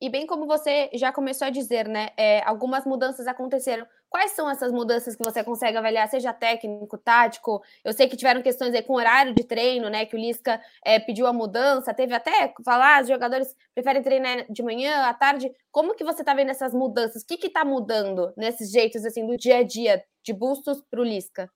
E 0.01 0.09
bem 0.09 0.27
como 0.27 0.47
você 0.47 0.91
já 0.95 1.13
começou 1.13 1.47
a 1.47 1.51
dizer, 1.51 1.87
né? 1.87 2.09
É, 2.17 2.43
algumas 2.43 2.85
mudanças 2.85 3.29
aconteceram. 3.29 3.87
Quais 4.13 4.33
são 4.33 4.51
essas 4.51 4.71
mudanças 4.71 5.17
que 5.17 5.25
você 5.25 5.43
consegue 5.43 5.79
avaliar, 5.79 6.07
seja 6.07 6.35
técnico, 6.35 6.99
tático? 6.99 7.63
Eu 7.83 7.95
sei 7.95 8.07
que 8.07 8.15
tiveram 8.15 8.43
questões 8.43 8.75
aí 8.75 8.83
com 8.83 8.93
horário 8.93 9.35
de 9.35 9.43
treino, 9.43 9.89
né? 9.89 10.05
Que 10.05 10.15
o 10.15 10.19
Lisca 10.19 10.61
é, 10.85 11.01
pediu 11.01 11.27
a 11.27 11.33
mudança, 11.33 11.95
teve 11.95 12.15
até 12.15 12.53
falar, 12.63 12.99
ah, 12.99 13.01
os 13.01 13.09
jogadores 13.09 13.57
preferem 13.75 14.03
treinar 14.03 14.45
de 14.53 14.63
manhã, 14.63 15.07
à 15.07 15.15
tarde. 15.15 15.51
Como 15.71 15.95
que 15.95 16.05
você 16.05 16.21
está 16.21 16.35
vendo 16.35 16.51
essas 16.51 16.75
mudanças? 16.75 17.23
O 17.23 17.27
que 17.27 17.47
está 17.47 17.65
mudando 17.65 18.35
nesses 18.37 18.71
jeitos 18.71 19.03
assim 19.07 19.27
do 19.27 19.35
dia 19.35 19.61
a 19.61 19.63
dia 19.63 20.05
de 20.23 20.35
Bustos 20.35 20.83
para 20.91 21.01
o 21.01 21.05
Lisca? 21.05 21.51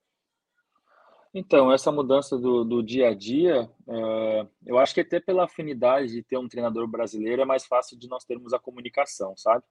Então, 1.34 1.70
essa 1.70 1.92
mudança 1.92 2.38
do, 2.38 2.64
do 2.64 2.82
dia 2.82 3.10
a 3.10 3.14
dia, 3.14 3.70
uh, 3.86 4.48
eu 4.64 4.78
acho 4.78 4.94
que 4.94 5.02
até 5.02 5.20
pela 5.20 5.44
afinidade 5.44 6.10
de 6.10 6.22
ter 6.22 6.38
um 6.38 6.48
treinador 6.48 6.88
brasileiro 6.88 7.42
é 7.42 7.44
mais 7.44 7.66
fácil 7.66 7.98
de 7.98 8.08
nós 8.08 8.24
termos 8.24 8.54
a 8.54 8.58
comunicação, 8.58 9.36
sabe? 9.36 9.62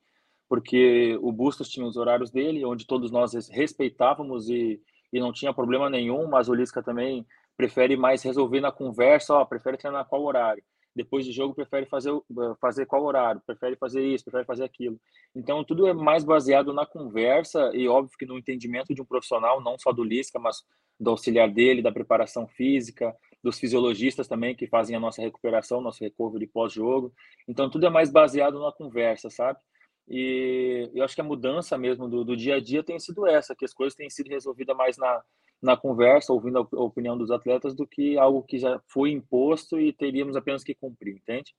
Porque 0.48 1.18
o 1.22 1.32
Bustos 1.32 1.70
tinha 1.70 1.86
os 1.86 1.98
horários 1.98 2.30
dele, 2.30 2.66
onde 2.66 2.86
todos 2.86 3.12
nós 3.12 3.34
respeitávamos 3.50 4.50
e, 4.50 4.80
e 5.12 5.20
não 5.20 5.34
tinha 5.34 5.54
problema 5.54 5.90
nenhum, 5.90 6.28
mas 6.28 6.48
o 6.48 6.54
Lisca 6.54 6.84
também 6.84 7.26
prefere 7.58 7.96
mais 7.96 8.22
resolver 8.22 8.62
na 8.62 8.72
conversa, 8.72 9.34
ó, 9.34 9.46
prefere 9.46 9.78
treinar 9.78 10.06
qual 10.06 10.24
horário. 10.24 10.64
Depois 10.96 11.26
de 11.26 11.32
jogo, 11.34 11.54
prefere 11.54 11.86
fazer, 11.86 12.14
fazer 12.60 12.86
qual 12.86 13.04
horário, 13.04 13.42
prefere 13.46 13.76
fazer 13.76 14.02
isso, 14.06 14.24
prefere 14.24 14.46
fazer 14.46 14.64
aquilo. 14.64 14.98
Então, 15.36 15.62
tudo 15.62 15.88
é 15.88 15.94
mais 15.94 16.24
baseado 16.24 16.72
na 16.72 16.86
conversa 16.86 17.70
e, 17.74 17.86
óbvio, 17.86 18.18
que 18.18 18.26
no 18.26 18.38
entendimento 18.38 18.94
de 18.94 19.02
um 19.02 19.06
profissional, 19.06 19.62
não 19.62 19.78
só 19.78 19.92
do 19.92 20.04
Lisca, 20.04 20.40
mas 20.40 20.64
do 20.98 21.10
auxiliar 21.10 21.50
dele, 21.50 21.82
da 21.82 21.92
preparação 21.92 22.48
física, 22.48 23.14
dos 23.44 23.60
fisiologistas 23.60 24.28
também 24.28 24.56
que 24.56 24.68
fazem 24.68 24.96
a 24.96 25.00
nossa 25.00 25.22
recuperação, 25.22 25.82
nosso 25.82 26.02
recovery 26.02 26.48
pós-jogo. 26.48 27.14
Então, 27.46 27.70
tudo 27.70 27.86
é 27.86 27.90
mais 27.90 28.10
baseado 28.10 28.58
na 28.60 28.72
conversa, 28.72 29.30
sabe? 29.30 29.60
E 30.08 30.90
eu 30.94 31.04
acho 31.04 31.16
que 31.16 31.22
a 31.22 31.24
mudança 31.24 31.78
mesmo 31.78 32.08
do, 32.08 32.24
do 32.24 32.38
dia 32.38 32.56
a 32.56 32.60
dia 32.60 32.84
tem 32.84 33.00
sido 33.00 33.26
essa, 33.26 33.56
que 33.56 33.66
as 33.66 33.74
coisas 33.74 33.96
têm 33.96 34.10
sido 34.10 34.30
resolvidas 34.30 34.76
mais 34.76 34.98
na, 34.98 35.24
na 35.62 35.76
conversa, 35.76 36.32
ouvindo 36.32 36.60
a 36.60 36.82
opinião 36.82 37.18
dos 37.18 37.32
atletas, 37.32 37.74
do 37.74 37.88
que 37.88 38.18
algo 38.18 38.44
que 38.44 38.60
já 38.60 38.80
foi 38.88 39.12
imposto 39.12 39.80
e 39.80 39.92
teríamos 39.92 40.36
apenas 40.36 40.64
que 40.64 40.76
cumprir, 40.76 41.16
entende? 41.16 41.56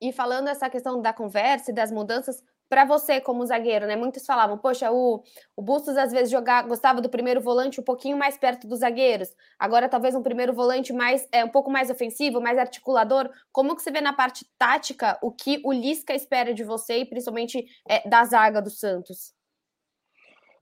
E 0.00 0.12
falando 0.12 0.48
essa 0.48 0.70
questão 0.70 1.02
da 1.02 1.12
conversa 1.12 1.70
e 1.70 1.74
das 1.74 1.92
mudanças, 1.92 2.42
para 2.70 2.84
você 2.84 3.20
como 3.20 3.44
zagueiro, 3.44 3.84
né? 3.84 3.96
Muitos 3.96 4.24
falavam, 4.24 4.56
poxa, 4.56 4.92
o, 4.92 5.24
o 5.56 5.60
Bustos 5.60 5.96
às 5.96 6.12
vezes 6.12 6.30
jogava, 6.30 6.68
gostava 6.68 7.00
do 7.00 7.10
primeiro 7.10 7.40
volante 7.40 7.80
um 7.80 7.84
pouquinho 7.84 8.16
mais 8.16 8.38
perto 8.38 8.68
dos 8.68 8.78
zagueiros. 8.78 9.28
Agora 9.58 9.88
talvez 9.88 10.14
um 10.14 10.22
primeiro 10.22 10.52
volante 10.54 10.92
mais 10.92 11.28
é 11.32 11.44
um 11.44 11.48
pouco 11.48 11.68
mais 11.68 11.90
ofensivo, 11.90 12.40
mais 12.40 12.56
articulador. 12.56 13.28
Como 13.50 13.74
que 13.74 13.82
você 13.82 13.90
vê 13.90 14.00
na 14.00 14.12
parte 14.12 14.46
tática 14.56 15.18
o 15.20 15.32
que 15.32 15.60
o 15.64 15.72
Lisca 15.72 16.14
espera 16.14 16.54
de 16.54 16.62
você 16.62 16.98
e 16.98 17.04
principalmente 17.04 17.66
é, 17.88 18.08
da 18.08 18.24
zaga 18.24 18.62
do 18.62 18.70
Santos? 18.70 19.34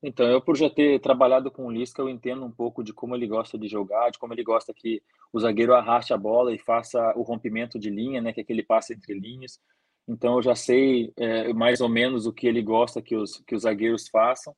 Então, 0.03 0.27
eu 0.27 0.41
por 0.41 0.57
já 0.57 0.71
ter 0.71 1.00
trabalhado 1.00 1.50
com 1.50 1.67
o 1.67 1.71
Lisca, 1.71 2.00
eu 2.00 2.09
entendo 2.09 2.43
um 2.43 2.50
pouco 2.50 2.83
de 2.83 2.95
como 2.95 3.15
ele 3.15 3.27
gosta 3.27 3.59
de 3.59 3.69
jogar, 3.69 4.11
de 4.11 4.19
como 4.19 4.33
ele 4.33 4.45
gosta 4.45 4.73
que 4.73 5.03
o 5.31 5.41
zagueiro 5.41 5.75
arraste 5.75 6.15
a 6.15 6.17
bola 6.17 6.55
e 6.55 6.59
faça 6.59 7.12
o 7.17 7.23
rompimento 7.23 7.79
de 7.79 7.91
linha, 7.91 8.23
né, 8.23 8.33
que 8.33 8.41
é 8.41 8.43
aquele 8.43 8.62
passe 8.62 8.95
entre 8.95 9.12
linhas 9.12 9.61
então 10.09 10.37
eu 10.37 10.43
já 10.43 10.55
sei 10.55 11.12
é, 11.17 11.53
mais 11.53 11.81
ou 11.81 11.88
menos 11.88 12.27
o 12.27 12.33
que 12.33 12.47
ele 12.47 12.62
gosta 12.62 13.03
que 13.03 13.15
os, 13.15 13.43
que 13.47 13.55
os 13.55 13.62
zagueiros 13.62 14.09
façam. 14.09 14.57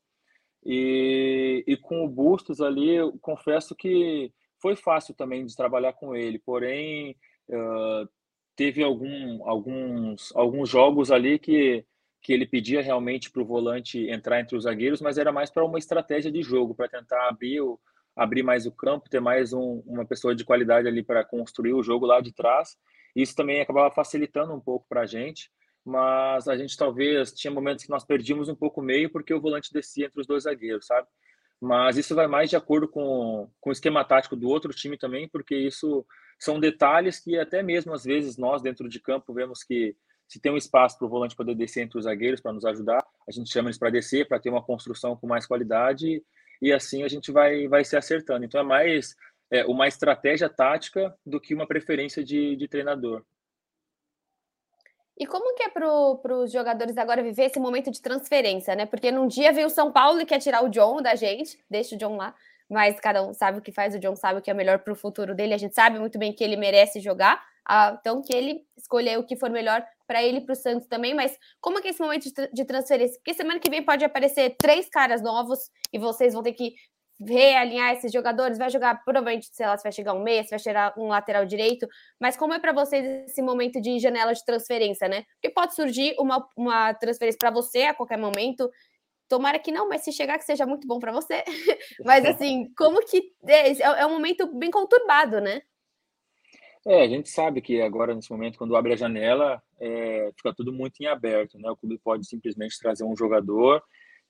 E, 0.64 1.64
e 1.66 1.76
com 1.76 2.04
o 2.04 2.08
Bustos 2.08 2.60
ali, 2.60 2.90
eu 2.94 3.18
confesso 3.20 3.74
que 3.74 4.32
foi 4.60 4.76
fácil 4.76 5.14
também 5.14 5.44
de 5.44 5.56
trabalhar 5.56 5.94
com 5.94 6.14
ele, 6.14 6.38
porém 6.38 7.16
uh, 7.48 8.08
teve 8.54 8.82
algum, 8.82 9.48
alguns, 9.48 10.34
alguns 10.36 10.68
jogos 10.68 11.10
ali 11.10 11.38
que, 11.38 11.84
que 12.20 12.32
ele 12.32 12.46
pedia 12.46 12.82
realmente 12.82 13.30
para 13.30 13.42
o 13.42 13.46
volante 13.46 14.06
entrar 14.10 14.38
entre 14.38 14.54
os 14.56 14.64
zagueiros, 14.64 15.00
mas 15.00 15.16
era 15.16 15.32
mais 15.32 15.50
para 15.50 15.64
uma 15.64 15.78
estratégia 15.78 16.30
de 16.30 16.42
jogo, 16.42 16.74
para 16.74 16.88
tentar 16.88 17.26
abrir, 17.26 17.62
o, 17.62 17.80
abrir 18.16 18.42
mais 18.42 18.66
o 18.66 18.72
campo, 18.72 19.08
ter 19.08 19.20
mais 19.20 19.52
um, 19.52 19.82
uma 19.86 20.04
pessoa 20.04 20.34
de 20.34 20.44
qualidade 20.44 20.88
ali 20.88 21.02
para 21.02 21.24
construir 21.24 21.72
o 21.72 21.82
jogo 21.82 22.06
lá 22.06 22.20
de 22.20 22.32
trás. 22.32 22.76
Isso 23.14 23.34
também 23.34 23.60
acabava 23.60 23.94
facilitando 23.94 24.52
um 24.52 24.60
pouco 24.60 24.86
para 24.88 25.02
a 25.02 25.06
gente, 25.06 25.50
mas 25.84 26.48
a 26.48 26.56
gente 26.56 26.76
talvez 26.76 27.32
tinha 27.32 27.50
momentos 27.50 27.84
que 27.84 27.90
nós 27.90 28.04
perdíamos 28.04 28.48
um 28.48 28.54
pouco 28.54 28.80
o 28.80 28.84
meio 28.84 29.10
porque 29.10 29.34
o 29.34 29.40
volante 29.40 29.72
descia 29.72 30.06
entre 30.06 30.20
os 30.20 30.26
dois 30.26 30.44
zagueiros, 30.44 30.86
sabe? 30.86 31.08
Mas 31.60 31.96
isso 31.96 32.14
vai 32.14 32.26
mais 32.26 32.48
de 32.48 32.56
acordo 32.56 32.88
com, 32.88 33.50
com 33.60 33.70
o 33.70 33.72
esquema 33.72 34.04
tático 34.04 34.36
do 34.36 34.48
outro 34.48 34.72
time 34.72 34.96
também, 34.96 35.28
porque 35.28 35.54
isso 35.54 36.06
são 36.38 36.58
detalhes 36.58 37.20
que 37.20 37.38
até 37.38 37.62
mesmo 37.62 37.92
às 37.92 38.04
vezes 38.04 38.38
nós 38.38 38.62
dentro 38.62 38.88
de 38.88 38.98
campo 38.98 39.34
vemos 39.34 39.62
que 39.62 39.94
se 40.26 40.40
tem 40.40 40.52
um 40.52 40.56
espaço 40.56 40.96
para 40.96 41.06
o 41.06 41.10
volante 41.10 41.34
poder 41.34 41.54
descer 41.54 41.82
entre 41.82 41.98
os 41.98 42.04
zagueiros 42.04 42.40
para 42.40 42.52
nos 42.52 42.64
ajudar, 42.64 43.04
a 43.28 43.32
gente 43.32 43.50
chama 43.50 43.68
eles 43.68 43.78
para 43.78 43.90
descer, 43.90 44.28
para 44.28 44.38
ter 44.38 44.48
uma 44.48 44.62
construção 44.62 45.16
com 45.16 45.26
mais 45.26 45.44
qualidade 45.44 46.22
e 46.60 46.72
assim 46.72 47.02
a 47.02 47.08
gente 47.08 47.32
vai, 47.32 47.66
vai 47.68 47.84
se 47.84 47.96
acertando. 47.96 48.44
Então 48.44 48.60
é 48.60 48.64
mais 48.64 49.16
é, 49.50 49.64
uma 49.64 49.88
estratégia 49.88 50.48
tática 50.48 51.16
do 51.24 51.40
que 51.40 51.54
uma 51.54 51.66
preferência 51.66 52.22
de, 52.22 52.56
de 52.56 52.68
treinador. 52.68 53.24
E 55.18 55.26
como 55.26 55.54
que 55.54 55.62
é 55.62 55.68
para 55.68 56.34
os 56.34 56.50
jogadores 56.50 56.96
agora 56.96 57.22
viver 57.22 57.44
esse 57.44 57.60
momento 57.60 57.90
de 57.90 58.00
transferência, 58.00 58.74
né? 58.74 58.86
Porque 58.86 59.12
num 59.12 59.26
dia 59.26 59.52
veio 59.52 59.66
o 59.66 59.70
São 59.70 59.92
Paulo 59.92 60.18
e 60.20 60.24
quer 60.24 60.38
tirar 60.38 60.64
o 60.64 60.70
John 60.70 61.02
da 61.02 61.14
gente, 61.14 61.62
deixa 61.68 61.94
o 61.94 61.98
John 61.98 62.16
lá, 62.16 62.34
mas 62.70 63.00
cada 63.00 63.22
um 63.22 63.34
sabe 63.34 63.58
o 63.58 63.62
que 63.62 63.72
faz, 63.72 63.94
o 63.94 63.98
John 63.98 64.14
sabe 64.14 64.38
o 64.38 64.42
que 64.42 64.50
é 64.50 64.54
melhor 64.54 64.78
para 64.78 64.92
o 64.92 64.96
futuro 64.96 65.34
dele, 65.34 65.52
a 65.52 65.58
gente 65.58 65.74
sabe 65.74 65.98
muito 65.98 66.18
bem 66.18 66.32
que 66.32 66.44
ele 66.44 66.56
merece 66.56 67.00
jogar, 67.00 67.42
então 67.98 68.22
que 68.22 68.32
ele 68.32 68.62
escolher 68.76 69.18
o 69.18 69.24
que 69.24 69.36
for 69.36 69.50
melhor 69.50 69.84
para 70.06 70.22
ele 70.22 70.38
e 70.38 70.40
para 70.40 70.52
o 70.52 70.56
Santos 70.56 70.86
também, 70.86 71.12
mas 71.14 71.36
como 71.60 71.80
que 71.80 71.88
é 71.88 71.90
esse 71.90 72.00
momento 72.00 72.28
de, 72.52 72.64
transferência? 72.64 73.16
Porque 73.18 73.34
semana 73.34 73.58
que 73.58 73.70
vem 73.70 73.84
pode 73.84 74.04
aparecer 74.04 74.56
três 74.58 74.88
caras 74.88 75.20
novos 75.20 75.70
e 75.92 75.98
vocês 75.98 76.32
vão 76.32 76.42
ter 76.42 76.52
que 76.52 76.74
realinhar 77.20 77.92
esses 77.92 78.10
jogadores, 78.10 78.56
vai 78.56 78.70
jogar, 78.70 79.04
provavelmente, 79.04 79.48
sei 79.52 79.66
lá, 79.66 79.76
se 79.76 79.82
vai 79.82 79.92
chegar 79.92 80.14
um 80.14 80.22
mês, 80.22 80.46
se 80.46 80.50
vai 80.50 80.58
chegar 80.58 80.94
um 80.96 81.08
lateral 81.08 81.44
direito, 81.44 81.86
mas 82.18 82.36
como 82.36 82.54
é 82.54 82.58
para 82.58 82.72
vocês 82.72 83.04
esse 83.28 83.42
momento 83.42 83.80
de 83.80 83.98
janela 83.98 84.32
de 84.32 84.44
transferência, 84.44 85.06
né? 85.06 85.24
Porque 85.34 85.50
pode 85.50 85.74
surgir 85.74 86.14
uma, 86.18 86.46
uma 86.56 86.94
transferência 86.94 87.38
para 87.38 87.50
você 87.50 87.82
a 87.82 87.94
qualquer 87.94 88.16
momento, 88.16 88.70
tomara 89.30 89.60
que 89.60 89.70
não, 89.70 89.88
mas 89.88 90.02
se 90.02 90.12
chegar 90.12 90.36
que 90.36 90.44
seja 90.44 90.66
muito 90.66 90.86
bom 90.86 90.98
para 90.98 91.12
você. 91.12 91.44
mas 92.04 92.24
assim, 92.26 92.70
como 92.76 93.00
que 93.06 93.32
é, 93.46 93.70
é, 93.70 93.80
é 93.80 94.06
um 94.06 94.10
momento 94.10 94.46
bem 94.58 94.70
conturbado, 94.70 95.40
né? 95.40 95.62
É, 96.84 97.02
a 97.02 97.08
gente 97.08 97.28
sabe 97.28 97.60
que 97.60 97.80
agora, 97.80 98.14
nesse 98.14 98.30
momento, 98.30 98.58
quando 98.58 98.74
abre 98.74 98.94
a 98.94 98.96
janela, 98.96 99.62
é, 99.78 100.30
fica 100.36 100.52
tudo 100.52 100.72
muito 100.72 101.00
em 101.00 101.06
aberto, 101.06 101.58
né? 101.58 101.70
O 101.70 101.76
clube 101.76 101.98
pode 101.98 102.26
simplesmente 102.26 102.78
trazer 102.78 103.04
um 103.04 103.16
jogador 103.16 103.82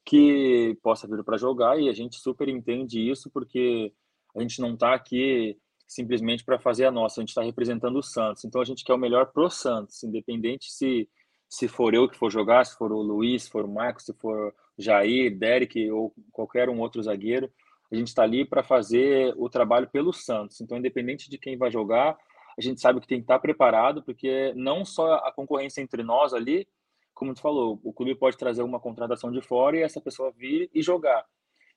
que 0.05 0.77
possa 0.83 1.07
vir 1.07 1.25
para 1.25 1.39
jogar 1.39 1.81
e 1.81 1.89
a 1.89 1.93
gente 1.93 2.17
super 2.17 2.49
entende 2.49 3.09
isso 3.09 3.31
porque 3.31 3.93
a 4.35 4.41
gente 4.41 4.61
não 4.61 4.75
está 4.75 4.95
aqui 4.95 5.57
simplesmente 5.87 6.45
para 6.45 6.59
fazer 6.59 6.87
a 6.87 6.91
nossa, 6.91 7.21
a 7.21 7.23
gente 7.23 7.31
está 7.31 7.43
representando 7.43 7.99
o 7.99 8.03
Santos. 8.03 8.45
Então 8.45 8.61
a 8.61 8.65
gente 8.65 8.85
quer 8.85 8.95
o 8.95 8.99
melhor 8.99 9.27
pro 9.33 9.49
Santos, 9.49 10.03
independente 10.03 10.71
se 10.71 11.09
se 11.51 11.67
for 11.67 11.93
eu 11.93 12.09
que 12.09 12.17
for 12.17 12.31
jogar, 12.31 12.65
se 12.65 12.79
for 12.79 12.93
o 12.93 13.03
Luiz, 13.03 13.43
se 13.43 13.51
for 13.51 13.65
o 13.65 13.69
Marcos, 13.69 14.05
se 14.05 14.13
for 14.15 14.55
Jair, 14.79 15.37
Derek 15.37 15.91
ou 15.91 16.15
qualquer 16.31 16.69
um 16.69 16.79
outro 16.79 17.03
zagueiro, 17.03 17.51
a 17.91 17.95
gente 17.97 18.07
está 18.07 18.23
ali 18.23 18.45
para 18.45 18.63
fazer 18.63 19.35
o 19.37 19.51
trabalho 19.51 19.89
pelo 19.89 20.13
Santos. 20.13 20.61
Então, 20.61 20.79
independente 20.79 21.29
de 21.29 21.37
quem 21.37 21.57
vai 21.57 21.69
jogar, 21.69 22.17
a 22.57 22.61
gente 22.61 22.81
sabe 22.81 23.01
que 23.01 23.07
tem 23.09 23.19
que 23.19 23.25
estar 23.25 23.35
tá 23.35 23.41
preparado, 23.41 24.01
porque 24.01 24.53
não 24.55 24.85
só 24.85 25.15
a 25.17 25.33
concorrência 25.33 25.83
entre 25.83 26.05
nós 26.05 26.33
ali, 26.33 26.69
como 27.13 27.35
tu 27.35 27.41
falou, 27.41 27.81
o 27.83 27.93
clube 27.93 28.15
pode 28.15 28.37
trazer 28.37 28.63
uma 28.63 28.79
contratação 28.79 29.33
de 29.33 29.43
fora 29.43 29.77
e 29.77 29.83
essa 29.83 30.01
pessoa 30.01 30.31
vir 30.31 30.71
e 30.73 30.81
jogar. 30.81 31.27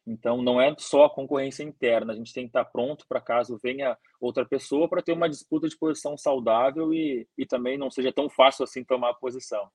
Então, 0.05 0.41
não 0.41 0.59
é 0.61 0.75
só 0.77 1.05
a 1.05 1.09
concorrência 1.09 1.63
interna, 1.63 2.11
a 2.11 2.15
gente 2.15 2.33
tem 2.33 2.43
que 2.43 2.49
estar 2.49 2.65
pronto 2.65 3.05
para 3.07 3.21
caso 3.21 3.59
venha 3.63 3.97
outra 4.19 4.45
pessoa 4.45 4.89
para 4.89 5.01
ter 5.01 5.13
uma 5.13 5.29
disputa 5.29 5.67
de 5.67 5.77
posição 5.77 6.17
saudável 6.17 6.93
e, 6.93 7.27
e 7.37 7.45
também 7.45 7.77
não 7.77 7.89
seja 7.89 8.11
tão 8.11 8.29
fácil 8.29 8.63
assim 8.63 8.83
tomar 8.83 9.11
a 9.11 9.15
posição. 9.15 9.69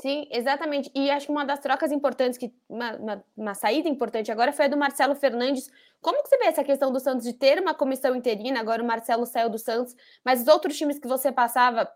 Sim, 0.00 0.26
exatamente. 0.30 0.90
E 0.94 1.10
acho 1.10 1.26
que 1.26 1.32
uma 1.32 1.44
das 1.44 1.60
trocas 1.60 1.92
importantes, 1.92 2.38
que 2.38 2.52
uma, 2.68 2.96
uma, 2.96 3.24
uma, 3.36 3.54
saída 3.54 3.88
importante 3.88 4.32
agora 4.32 4.52
foi 4.52 4.64
a 4.64 4.68
do 4.68 4.76
Marcelo 4.76 5.14
Fernandes. 5.14 5.70
Como 6.00 6.22
que 6.22 6.28
você 6.30 6.38
vê 6.38 6.46
essa 6.46 6.64
questão 6.64 6.90
do 6.90 6.98
Santos 6.98 7.26
de 7.26 7.34
ter 7.34 7.60
uma 7.60 7.74
comissão 7.74 8.16
interina? 8.16 8.58
Agora 8.58 8.82
o 8.82 8.86
Marcelo 8.86 9.26
saiu 9.26 9.50
do 9.50 9.58
Santos, 9.58 9.94
mas 10.24 10.40
os 10.40 10.48
outros 10.48 10.78
times 10.78 10.98
que 10.98 11.06
você 11.06 11.30
passava 11.30 11.88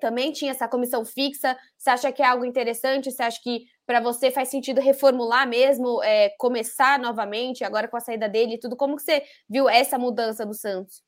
também 0.00 0.32
tinha 0.32 0.50
essa 0.50 0.66
comissão 0.66 1.04
fixa. 1.04 1.56
Você 1.76 1.90
acha 1.90 2.12
que 2.12 2.22
é 2.22 2.26
algo 2.26 2.44
interessante? 2.44 3.10
Você 3.10 3.22
acha 3.22 3.40
que 3.42 3.66
para 3.86 4.00
você 4.00 4.30
faz 4.30 4.48
sentido 4.48 4.80
reformular 4.80 5.48
mesmo, 5.48 6.02
é, 6.02 6.30
começar 6.38 6.98
novamente, 6.98 7.64
agora 7.64 7.88
com 7.88 7.96
a 7.96 8.00
saída 8.00 8.28
dele 8.28 8.54
e 8.54 8.58
tudo? 8.58 8.76
Como 8.76 8.96
que 8.96 9.02
você 9.02 9.22
viu 9.48 9.68
essa 9.68 9.98
mudança 9.98 10.44
do 10.46 10.54
Santos? 10.54 11.02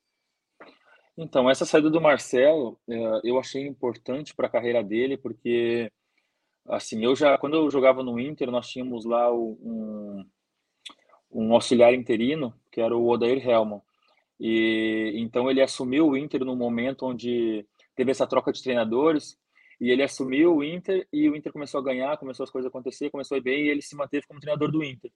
Então, 1.17 1.49
essa 1.49 1.65
saída 1.65 1.89
do 1.89 1.99
Marcelo, 1.99 2.79
é, 2.87 3.21
eu 3.23 3.39
achei 3.39 3.65
importante 3.65 4.35
para 4.35 4.45
a 4.47 4.51
carreira 4.51 4.83
dele, 4.83 5.17
porque, 5.17 5.91
assim, 6.67 7.03
eu 7.03 7.15
já, 7.15 7.37
quando 7.37 7.55
eu 7.55 7.71
jogava 7.71 8.03
no 8.03 8.19
Inter, 8.19 8.51
nós 8.51 8.67
tínhamos 8.69 9.03
lá 9.03 9.33
um, 9.33 10.23
um 11.31 11.53
auxiliar 11.53 11.93
interino, 11.93 12.53
que 12.71 12.79
era 12.79 12.95
o 12.95 13.07
Odair 13.07 13.47
Helman. 13.47 13.81
E 14.39 15.13
então 15.15 15.49
ele 15.49 15.61
assumiu 15.61 16.09
o 16.09 16.17
Inter 16.17 16.45
no 16.45 16.55
momento 16.55 17.07
onde 17.07 17.65
teve 17.95 18.11
essa 18.11 18.27
troca 18.27 18.51
de 18.51 18.61
treinadores 18.61 19.35
e 19.79 19.91
ele 19.91 20.03
assumiu 20.03 20.55
o 20.55 20.63
Inter 20.63 21.07
e 21.13 21.29
o 21.29 21.35
Inter 21.35 21.51
começou 21.51 21.79
a 21.79 21.83
ganhar, 21.83 22.17
começou 22.17 22.43
as 22.43 22.49
coisas 22.49 22.67
a 22.67 22.69
acontecer, 22.69 23.09
começou 23.09 23.35
a 23.35 23.37
ir 23.37 23.43
bem 23.43 23.65
e 23.65 23.69
ele 23.69 23.81
se 23.81 23.95
manteve 23.95 24.25
como 24.27 24.39
treinador 24.39 24.71
do 24.71 24.83
Inter. 24.83 25.11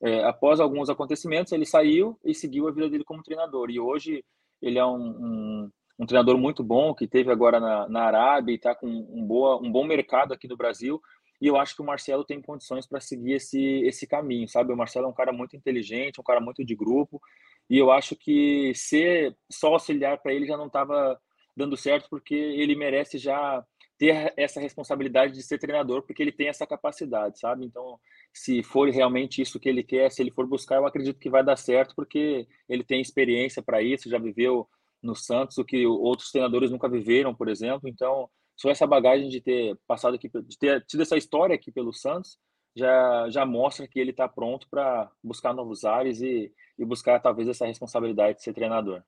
É, 0.00 0.24
após 0.24 0.60
alguns 0.60 0.90
acontecimentos, 0.90 1.52
ele 1.52 1.66
saiu 1.66 2.18
e 2.24 2.34
seguiu 2.34 2.68
a 2.68 2.70
vida 2.70 2.88
dele 2.88 3.04
como 3.04 3.22
treinador. 3.22 3.70
E 3.70 3.80
hoje 3.80 4.24
ele 4.60 4.78
é 4.78 4.84
um, 4.84 4.96
um, 4.96 5.70
um 5.98 6.06
treinador 6.06 6.38
muito 6.38 6.62
bom, 6.62 6.94
que 6.94 7.06
teve 7.06 7.30
agora 7.30 7.60
na, 7.60 7.88
na 7.88 8.02
Arábia 8.04 8.52
e 8.52 8.56
está 8.56 8.74
com 8.74 8.86
um, 8.86 9.26
boa, 9.26 9.56
um 9.56 9.70
bom 9.70 9.84
mercado 9.84 10.32
aqui 10.32 10.48
no 10.48 10.56
Brasil. 10.56 11.00
E 11.40 11.46
eu 11.46 11.56
acho 11.56 11.76
que 11.76 11.82
o 11.82 11.84
Marcelo 11.84 12.24
tem 12.24 12.40
condições 12.40 12.86
para 12.86 13.00
seguir 13.00 13.32
esse, 13.32 13.60
esse 13.84 14.06
caminho, 14.06 14.48
sabe? 14.48 14.72
O 14.72 14.76
Marcelo 14.76 15.06
é 15.06 15.08
um 15.08 15.14
cara 15.14 15.32
muito 15.32 15.56
inteligente, 15.56 16.20
um 16.20 16.24
cara 16.24 16.40
muito 16.40 16.64
de 16.64 16.74
grupo. 16.74 17.20
E 17.68 17.76
eu 17.76 17.90
acho 17.90 18.16
que 18.16 18.72
ser 18.74 19.36
só 19.50 19.74
auxiliar 19.74 20.18
para 20.18 20.32
ele 20.32 20.46
já 20.46 20.56
não 20.56 20.66
estava 20.66 21.18
dando 21.54 21.76
certo, 21.76 22.08
porque 22.08 22.34
ele 22.34 22.74
merece 22.74 23.18
já 23.18 23.64
ter 23.98 24.32
essa 24.36 24.60
responsabilidade 24.60 25.32
de 25.32 25.42
ser 25.42 25.58
treinador, 25.58 26.02
porque 26.02 26.22
ele 26.22 26.32
tem 26.32 26.48
essa 26.48 26.66
capacidade, 26.66 27.38
sabe? 27.38 27.64
Então, 27.64 27.98
se 28.32 28.62
for 28.62 28.88
realmente 28.90 29.40
isso 29.40 29.58
que 29.58 29.68
ele 29.68 29.82
quer, 29.82 30.10
se 30.10 30.22
ele 30.22 30.30
for 30.30 30.46
buscar, 30.46 30.76
eu 30.76 30.86
acredito 30.86 31.18
que 31.18 31.30
vai 31.30 31.42
dar 31.42 31.56
certo, 31.56 31.94
porque 31.94 32.46
ele 32.68 32.84
tem 32.84 33.00
experiência 33.00 33.62
para 33.62 33.82
isso, 33.82 34.10
já 34.10 34.18
viveu 34.18 34.68
no 35.02 35.14
Santos 35.14 35.58
o 35.58 35.64
que 35.64 35.86
outros 35.86 36.30
treinadores 36.30 36.70
nunca 36.70 36.88
viveram, 36.88 37.34
por 37.34 37.48
exemplo. 37.48 37.88
Então, 37.88 38.28
só 38.56 38.70
essa 38.70 38.86
bagagem 38.86 39.28
de 39.28 39.40
ter 39.40 39.78
passado 39.86 40.14
aqui, 40.14 40.28
de 40.28 40.58
ter 40.58 40.84
tido 40.86 41.02
essa 41.02 41.16
história 41.16 41.54
aqui 41.54 41.70
pelo 41.70 41.92
Santos, 41.92 42.38
já, 42.74 43.30
já 43.30 43.46
mostra 43.46 43.88
que 43.88 43.98
ele 43.98 44.10
está 44.10 44.28
pronto 44.28 44.68
para 44.68 45.10
buscar 45.22 45.54
novos 45.54 45.84
ares 45.84 46.20
e, 46.20 46.52
e 46.78 46.84
buscar 46.84 47.20
talvez 47.20 47.48
essa 47.48 47.66
responsabilidade 47.66 48.38
de 48.38 48.44
ser 48.44 48.52
treinador. 48.52 49.02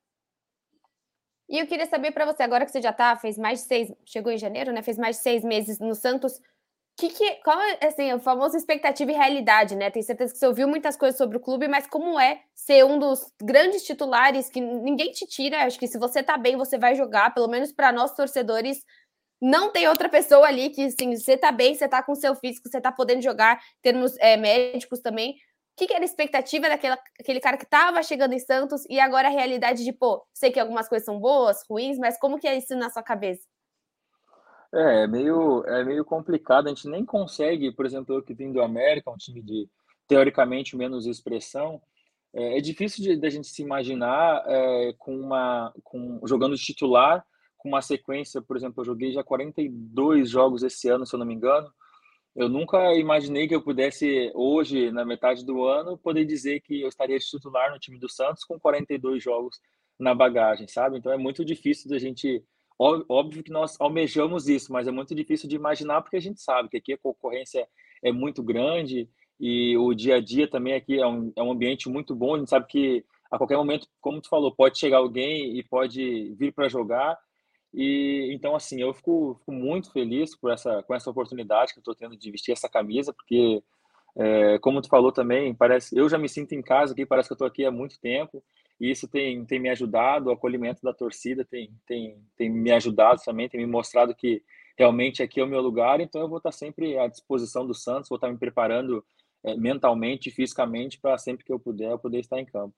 E 1.49 1.59
eu 1.59 1.67
queria 1.67 1.87
saber 1.87 2.13
para 2.13 2.27
você, 2.27 2.43
agora 2.43 2.67
que 2.67 2.71
você 2.71 2.83
já 2.83 2.91
está, 2.91 3.17
fez 3.17 3.39
mais 3.39 3.61
de 3.61 3.67
seis, 3.67 3.93
chegou 4.05 4.31
em 4.31 4.39
janeiro, 4.39 4.71
né? 4.71 4.83
Fez 4.83 4.99
mais 4.99 5.17
de 5.17 5.23
seis 5.23 5.43
meses 5.43 5.79
no 5.79 5.95
Santos. 5.95 6.41
Que, 6.97 7.09
que, 7.09 7.37
qual 7.37 7.59
é 7.61 7.87
assim, 7.87 8.11
a 8.11 8.19
famosa 8.19 8.57
expectativa 8.59 9.11
e 9.13 9.15
realidade, 9.15 9.75
né? 9.75 9.89
Tenho 9.91 10.05
certeza 10.05 10.33
que 10.33 10.39
você 10.39 10.47
ouviu 10.47 10.69
muitas 10.69 10.97
coisas 10.97 11.17
sobre 11.17 11.37
o 11.37 11.41
clube, 11.41 11.67
mas 11.69 11.87
como 11.87 12.19
é 12.19 12.43
ser 12.55 12.85
um 12.85 12.99
dos 12.99 13.33
grandes 13.41 13.85
titulares 13.85 14.51
que 14.51 14.61
ninguém 14.61 15.11
te 15.13 15.27
tira? 15.27 15.65
Acho 15.65 15.79
que 15.79 15.87
se 15.87 15.99
você 15.99 16.23
tá 16.23 16.37
bem, 16.37 16.57
você 16.57 16.77
vai 16.77 16.95
jogar, 16.95 17.33
pelo 17.33 17.49
menos 17.49 17.73
para 17.73 17.93
nós 17.93 18.15
torcedores. 18.15 18.85
Não 19.41 19.71
tem 19.71 19.89
outra 19.89 20.09
pessoa 20.09 20.47
ali 20.49 20.71
que, 20.71 20.83
assim, 20.83 21.17
você 21.17 21.37
tá 21.37 21.53
bem, 21.53 21.75
você 21.75 21.89
tá 21.89 22.03
com 22.03 22.15
seu 22.15 22.35
físico, 22.35 22.69
você 22.69 22.81
tá 22.81 22.91
podendo 22.91 23.23
jogar, 23.23 23.63
termos 23.81 24.17
é, 24.19 24.37
médicos 24.37 25.01
também 25.01 25.37
que, 25.79 25.87
que 25.87 25.95
era 25.95 26.03
a 26.03 26.05
expectativa 26.05 26.69
daquele 26.69 27.41
cara 27.41 27.57
que 27.57 27.65
estava 27.65 28.03
chegando 28.03 28.33
em 28.33 28.39
Santos 28.39 28.85
e 28.91 28.99
agora 28.99 29.29
a 29.29 29.31
realidade 29.31 29.85
de, 29.85 29.93
pô, 29.93 30.27
sei 30.35 30.51
que 30.51 30.59
algumas 30.59 30.89
coisas 30.89 31.07
são 31.07 31.21
boas, 31.21 31.65
ruins, 31.71 31.97
mas 31.99 32.19
como 32.19 32.39
que 32.39 32.49
é 32.49 32.59
isso 32.59 32.75
na 32.77 32.91
sua 32.91 33.03
cabeça? 33.03 33.47
É, 34.75 35.05
é 35.05 35.07
meio, 35.07 35.65
é 35.67 35.85
meio 35.85 36.05
complicado, 36.05 36.67
a 36.67 36.71
gente 36.71 36.89
nem 36.89 37.05
consegue, 37.05 37.71
por 37.73 37.87
exemplo, 37.87 38.15
eu 38.15 38.23
que 38.23 38.35
vim 38.35 38.53
do 38.53 38.61
América, 38.61 39.11
um 39.11 39.17
time 39.17 39.41
de 39.41 39.69
teoricamente 40.07 40.77
menos 40.77 41.07
expressão, 41.07 41.81
é, 42.35 42.59
é 42.59 42.61
difícil 42.61 43.19
da 43.19 43.31
gente 43.31 43.47
se 43.47 43.63
imaginar 43.63 44.43
é, 44.47 44.95
com 44.99 45.17
uma, 45.17 45.73
com, 45.85 46.21
jogando 46.27 46.57
de 46.57 46.63
titular, 46.63 47.25
com 47.57 47.69
uma 47.69 47.81
sequência, 47.81 48.43
por 48.43 48.57
exemplo, 48.57 48.81
eu 48.81 48.85
joguei 48.85 49.13
já 49.13 49.23
42 49.23 50.29
jogos 50.29 50.63
esse 50.63 50.89
ano, 50.89 51.07
se 51.07 51.15
eu 51.15 51.19
não 51.19 51.27
me 51.27 51.35
engano, 51.35 51.73
eu 52.35 52.49
nunca 52.49 52.95
imaginei 52.95 53.49
que 53.49 53.55
eu 53.55 53.63
pudesse, 53.63 54.31
hoje, 54.35 54.91
na 54.93 55.05
metade 55.05 55.45
do 55.45 55.65
ano, 55.65 55.99
poder 55.99 56.25
dizer 56.25 56.61
que 56.61 56.81
eu 56.81 56.89
estaria 56.89 57.19
titular 57.19 57.71
no 57.71 57.79
time 57.79 57.99
do 57.99 58.09
Santos 58.09 58.45
com 58.45 58.59
42 58.59 59.23
jogos 59.23 59.61
na 59.99 60.15
bagagem, 60.15 60.69
sabe? 60.69 60.99
Então 60.99 61.13
é 61.13 61.17
muito 61.17 61.45
difícil 61.45 61.91
da 61.91 61.99
gente. 61.99 62.45
Óbvio 62.79 63.43
que 63.43 63.51
nós 63.51 63.77
almejamos 63.81 64.49
isso, 64.49 64.73
mas 64.73 64.87
é 64.87 64.93
muito 64.93 65.13
difícil 65.13 65.49
de 65.49 65.57
imaginar 65.57 66.01
porque 66.01 66.17
a 66.17 66.21
gente 66.21 66.41
sabe 66.41 66.69
que 66.69 66.77
aqui 66.77 66.93
a 66.93 66.99
concorrência 66.99 67.67
é 68.01 68.13
muito 68.13 68.41
grande 68.41 69.09
e 69.41 69.77
o 69.77 69.93
dia 69.93 70.17
a 70.17 70.21
dia 70.21 70.49
também 70.49 70.75
aqui 70.75 71.01
é 71.01 71.07
um, 71.07 71.33
é 71.35 71.43
um 71.43 71.51
ambiente 71.51 71.89
muito 71.89 72.15
bom. 72.15 72.37
A 72.37 72.39
gente 72.39 72.51
sabe 72.51 72.67
que 72.69 73.05
a 73.31 73.37
qualquer 73.37 73.57
momento, 73.57 73.89
como 74.01 74.21
tu 74.21 74.29
falou, 74.29 74.55
pode 74.55 74.79
chegar 74.79 74.99
alguém 74.99 75.59
e 75.59 75.63
pode 75.65 76.35
vir 76.37 76.53
para 76.53 76.69
jogar 76.69 77.19
e 77.73 78.31
então, 78.33 78.57
assim, 78.57 78.81
eu 78.81 78.93
fico, 78.95 79.37
fico, 79.41 79.53
muito 79.53 79.93
feliz 79.93 80.35
por 80.37 80.51
essa, 80.51 80.83
com 80.83 80.95
essa 80.95 81.11
oportunidade 81.11 81.73
que 81.73 81.79
eu 81.79 81.83
estou 81.83 81.95
tendo 81.95 82.17
de 82.17 82.31
vestir 82.31 82.53
essa 82.53 82.69
camisa, 82.69 83.13
porque, 83.13 83.63
é, 84.17 84.59
como 84.61 84.81
tu 84.81 84.89
falou 84.89 85.13
também, 85.13 85.55
parece 85.55 85.97
eu 85.97 86.09
já 86.09 86.19
me 86.19 86.29
sinto 86.29 86.55
em 86.55 86.63
casa 86.63 86.93
aqui, 86.93 87.05
parece 87.07 87.29
que 87.29 87.33
eu 87.33 87.37
estou 87.37 87.49
aqui 87.49 87.65
há 87.65 87.71
muito 87.71 88.01
tempo, 88.01 88.43
e 88.81 88.91
isso 88.91 89.09
tem, 89.09 89.45
tem 89.45 89.59
me 89.59 89.69
ajudado, 89.69 90.29
o 90.29 90.33
acolhimento 90.33 90.83
da 90.83 90.95
torcida 90.95 91.45
tem, 91.45 91.71
tem, 91.87 92.17
tem 92.37 92.49
me 92.51 92.71
ajudado 92.73 93.21
também, 93.25 93.49
tem 93.49 93.61
me 93.61 93.67
mostrado 93.67 94.15
que 94.15 94.43
realmente 94.77 95.23
aqui 95.23 95.41
é 95.41 95.45
o 95.45 95.49
meu 95.49 95.61
lugar, 95.61 96.01
então 96.01 96.21
eu 96.21 96.29
vou 96.29 96.39
estar 96.39 96.53
sempre 96.53 96.97
à 96.99 97.09
disposição 97.09 97.67
do 97.67 97.75
Santos, 97.75 98.09
vou 98.09 98.17
estar 98.17 98.31
me 98.31 98.39
preparando 98.39 99.05
é, 99.45 99.57
mentalmente 99.57 100.31
fisicamente 100.31 100.99
para 100.99 101.19
sempre 101.19 101.45
que 101.45 101.53
eu 101.53 101.59
puder, 101.59 101.91
eu 101.91 101.99
poder 101.99 102.21
estar 102.21 102.41
em 102.41 102.47
campo. 102.47 102.75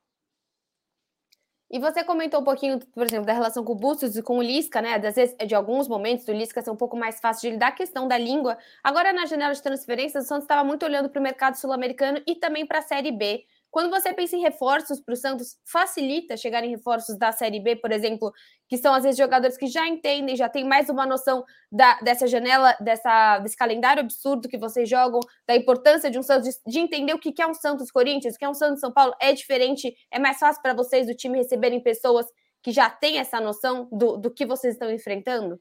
E 1.71 1.79
você 1.79 2.03
comentou 2.03 2.41
um 2.41 2.45
pouquinho, 2.45 2.81
por 2.93 3.05
exemplo, 3.05 3.27
da 3.27 3.33
relação 3.33 3.65
com 3.65 3.73
o 3.73 3.77
Bustos 3.77 4.17
e 4.17 4.23
com 4.23 4.39
o 4.39 4.43
Lisca, 4.43 4.83
né? 4.83 4.95
Às 4.95 5.15
vezes, 5.15 5.37
de 5.47 5.55
alguns 5.55 5.87
momentos, 5.87 6.27
o 6.27 6.33
Lisca 6.33 6.61
ser 6.61 6.71
um 6.71 6.77
pouco 6.77 6.97
mais 6.97 7.21
fácil 7.21 7.43
de 7.43 7.51
lidar, 7.55 7.69
a 7.69 7.73
questão 7.73 8.09
da 8.09 8.19
língua. 8.19 8.59
Agora, 8.83 9.13
na 9.13 9.25
janela 9.25 9.55
de 9.55 9.63
transferências, 9.63 10.25
o 10.25 10.27
Santos 10.27 10.45
estava 10.45 10.65
muito 10.65 10.85
olhando 10.85 11.09
para 11.09 11.21
o 11.21 11.23
mercado 11.23 11.55
sul-americano 11.55 12.21
e 12.27 12.35
também 12.35 12.67
para 12.67 12.81
a 12.81 12.83
Série 12.83 13.13
B. 13.13 13.45
Quando 13.71 13.91
você 13.91 14.13
pensa 14.13 14.37
em 14.37 14.41
reforços 14.41 15.01
para 15.01 15.13
o 15.13 15.17
Santos, 15.17 15.57
facilita 15.65 16.37
chegar 16.37 16.65
em 16.65 16.71
reforços 16.71 17.17
da 17.17 17.31
Série 17.31 17.61
B, 17.61 17.77
por 17.77 17.93
exemplo, 17.93 18.33
que 18.69 18.77
são 18.77 18.93
às 18.93 19.05
vezes 19.05 19.17
jogadores 19.17 19.57
que 19.57 19.67
já 19.67 19.87
entendem, 19.87 20.35
já 20.35 20.49
têm 20.49 20.65
mais 20.65 20.89
uma 20.89 21.07
noção 21.07 21.45
da, 21.71 21.99
dessa 22.01 22.27
janela, 22.27 22.77
dessa, 22.81 23.39
desse 23.39 23.57
calendário 23.57 24.03
absurdo 24.03 24.49
que 24.49 24.59
vocês 24.59 24.89
jogam, 24.89 25.21
da 25.47 25.55
importância 25.55 26.11
de 26.11 26.19
um 26.19 26.23
Santos, 26.23 26.49
de, 26.49 26.73
de 26.73 26.79
entender 26.81 27.15
o 27.15 27.19
que 27.19 27.41
é 27.41 27.47
um 27.47 27.55
Santos 27.55 27.93
Corinthians, 27.93 28.35
o 28.35 28.39
que 28.39 28.45
é 28.45 28.49
um 28.49 28.55
Santos 28.55 28.81
São 28.81 28.93
Paulo, 28.93 29.15
é 29.21 29.33
diferente, 29.33 29.95
é 30.11 30.19
mais 30.19 30.39
fácil 30.39 30.61
para 30.61 30.75
vocês 30.75 31.07
do 31.07 31.15
time 31.15 31.39
receberem 31.39 31.81
pessoas 31.81 32.27
que 32.63 32.73
já 32.73 32.91
têm 32.91 33.19
essa 33.19 33.41
noção 33.41 33.89
do, 33.93 34.17
do 34.17 34.31
que 34.31 34.45
vocês 34.45 34.75
estão 34.75 34.91
enfrentando? 34.91 35.61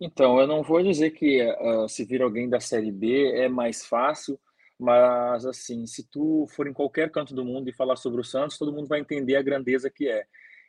Então, 0.00 0.40
eu 0.40 0.48
não 0.48 0.62
vou 0.62 0.82
dizer 0.82 1.10
que 1.12 1.40
uh, 1.44 1.88
se 1.88 2.04
vir 2.04 2.22
alguém 2.22 2.48
da 2.48 2.58
Série 2.58 2.90
B 2.90 3.32
é 3.36 3.48
mais 3.48 3.84
fácil, 3.84 4.38
mas, 4.82 5.46
assim, 5.46 5.86
se 5.86 6.02
tu 6.10 6.44
for 6.50 6.66
em 6.66 6.72
qualquer 6.72 7.08
canto 7.08 7.32
do 7.32 7.44
mundo 7.44 7.70
e 7.70 7.72
falar 7.72 7.94
sobre 7.94 8.20
o 8.20 8.24
Santos, 8.24 8.58
todo 8.58 8.72
mundo 8.72 8.88
vai 8.88 8.98
entender 8.98 9.36
a 9.36 9.42
grandeza 9.42 9.88
que 9.88 10.08
é. 10.08 10.24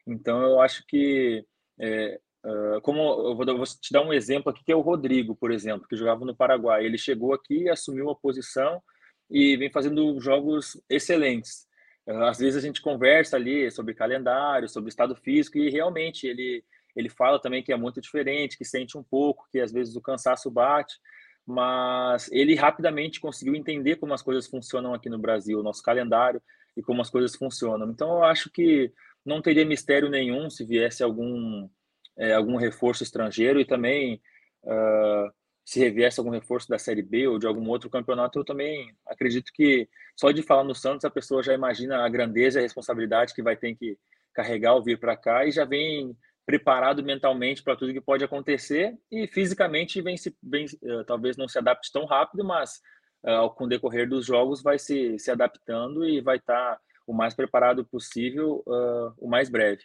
Então, 0.05 0.43
eu 0.43 0.61
acho 0.61 0.85
que, 0.87 1.43
é, 1.79 2.19
uh, 2.45 2.79
como 2.81 2.99
eu 2.99 3.35
vou, 3.35 3.43
eu 3.43 3.57
vou, 3.57 3.65
te 3.65 3.91
dar 3.91 4.03
um 4.05 4.13
exemplo 4.13 4.51
aqui, 4.51 4.63
que 4.63 4.71
é 4.71 4.75
o 4.75 4.81
Rodrigo, 4.81 5.35
por 5.35 5.51
exemplo, 5.51 5.87
que 5.87 5.95
jogava 5.95 6.23
no 6.25 6.35
Paraguai. 6.35 6.85
Ele 6.85 6.95
chegou 6.95 7.33
aqui, 7.33 7.67
assumiu 7.67 8.11
a 8.11 8.15
posição 8.15 8.83
e 9.31 9.57
vem 9.57 9.71
fazendo 9.71 10.19
jogos 10.19 10.79
excelentes. 10.87 11.65
Uh, 12.07 12.25
às 12.25 12.37
vezes 12.37 12.63
a 12.63 12.67
gente 12.67 12.83
conversa 12.83 13.35
ali 13.35 13.71
sobre 13.71 13.95
calendário, 13.95 14.69
sobre 14.69 14.89
estado 14.89 15.15
físico, 15.15 15.57
e 15.57 15.71
realmente 15.71 16.27
ele, 16.27 16.63
ele 16.95 17.09
fala 17.09 17.41
também 17.41 17.63
que 17.63 17.73
é 17.73 17.75
muito 17.75 17.99
diferente, 17.99 18.59
que 18.59 18.65
sente 18.65 18.95
um 18.95 19.03
pouco, 19.03 19.47
que 19.51 19.59
às 19.59 19.71
vezes 19.71 19.95
o 19.95 20.01
cansaço 20.01 20.51
bate 20.51 20.99
mas 21.45 22.31
ele 22.31 22.55
rapidamente 22.55 23.19
conseguiu 23.19 23.55
entender 23.55 23.97
como 23.97 24.13
as 24.13 24.21
coisas 24.21 24.47
funcionam 24.47 24.93
aqui 24.93 25.09
no 25.09 25.19
Brasil, 25.19 25.59
o 25.59 25.63
nosso 25.63 25.83
calendário 25.83 26.41
e 26.75 26.81
como 26.81 27.01
as 27.01 27.09
coisas 27.09 27.35
funcionam. 27.35 27.89
Então, 27.89 28.09
eu 28.17 28.23
acho 28.23 28.49
que 28.49 28.91
não 29.25 29.41
teria 29.41 29.65
mistério 29.65 30.09
nenhum 30.09 30.49
se 30.49 30.65
viesse 30.65 31.03
algum, 31.03 31.69
é, 32.17 32.33
algum 32.33 32.55
reforço 32.55 33.03
estrangeiro 33.03 33.59
e 33.59 33.65
também 33.65 34.21
uh, 34.63 35.31
se 35.65 35.89
viesse 35.89 36.19
algum 36.19 36.31
reforço 36.31 36.67
da 36.67 36.77
Série 36.77 37.01
B 37.01 37.27
ou 37.27 37.39
de 37.39 37.47
algum 37.47 37.67
outro 37.69 37.89
campeonato, 37.89 38.39
eu 38.39 38.45
também 38.45 38.93
acredito 39.05 39.51
que 39.53 39.87
só 40.15 40.31
de 40.31 40.43
falar 40.43 40.63
no 40.63 40.75
Santos 40.75 41.05
a 41.05 41.09
pessoa 41.09 41.43
já 41.43 41.53
imagina 41.53 42.03
a 42.03 42.09
grandeza 42.09 42.59
e 42.59 42.61
a 42.61 42.63
responsabilidade 42.63 43.33
que 43.33 43.41
vai 43.41 43.55
ter 43.55 43.75
que 43.75 43.97
carregar 44.33 44.71
ao 44.71 44.83
vir 44.83 44.99
para 44.99 45.15
cá 45.15 45.45
e 45.45 45.51
já 45.51 45.63
vem 45.63 46.17
preparado 46.45 47.03
mentalmente 47.03 47.63
para 47.63 47.75
tudo 47.75 47.93
que 47.93 48.01
pode 48.01 48.23
acontecer 48.23 48.97
e 49.11 49.27
fisicamente 49.27 50.01
vem 50.01 50.17
se 50.17 50.35
vem, 50.41 50.65
uh, 50.65 51.03
talvez 51.05 51.37
não 51.37 51.47
se 51.47 51.57
adapte 51.57 51.91
tão 51.91 52.05
rápido, 52.05 52.43
mas 52.43 52.81
uh, 53.23 53.49
com 53.51 53.63
o 53.65 53.67
decorrer 53.67 54.07
dos 54.07 54.25
jogos 54.25 54.61
vai 54.61 54.77
se, 54.77 55.17
se 55.19 55.31
adaptando 55.31 56.05
e 56.05 56.21
vai 56.21 56.37
estar 56.37 56.75
tá 56.75 56.81
o 57.07 57.13
mais 57.13 57.33
preparado 57.33 57.85
possível, 57.85 58.63
uh, 58.67 59.13
o 59.17 59.27
mais 59.27 59.49
breve. 59.49 59.83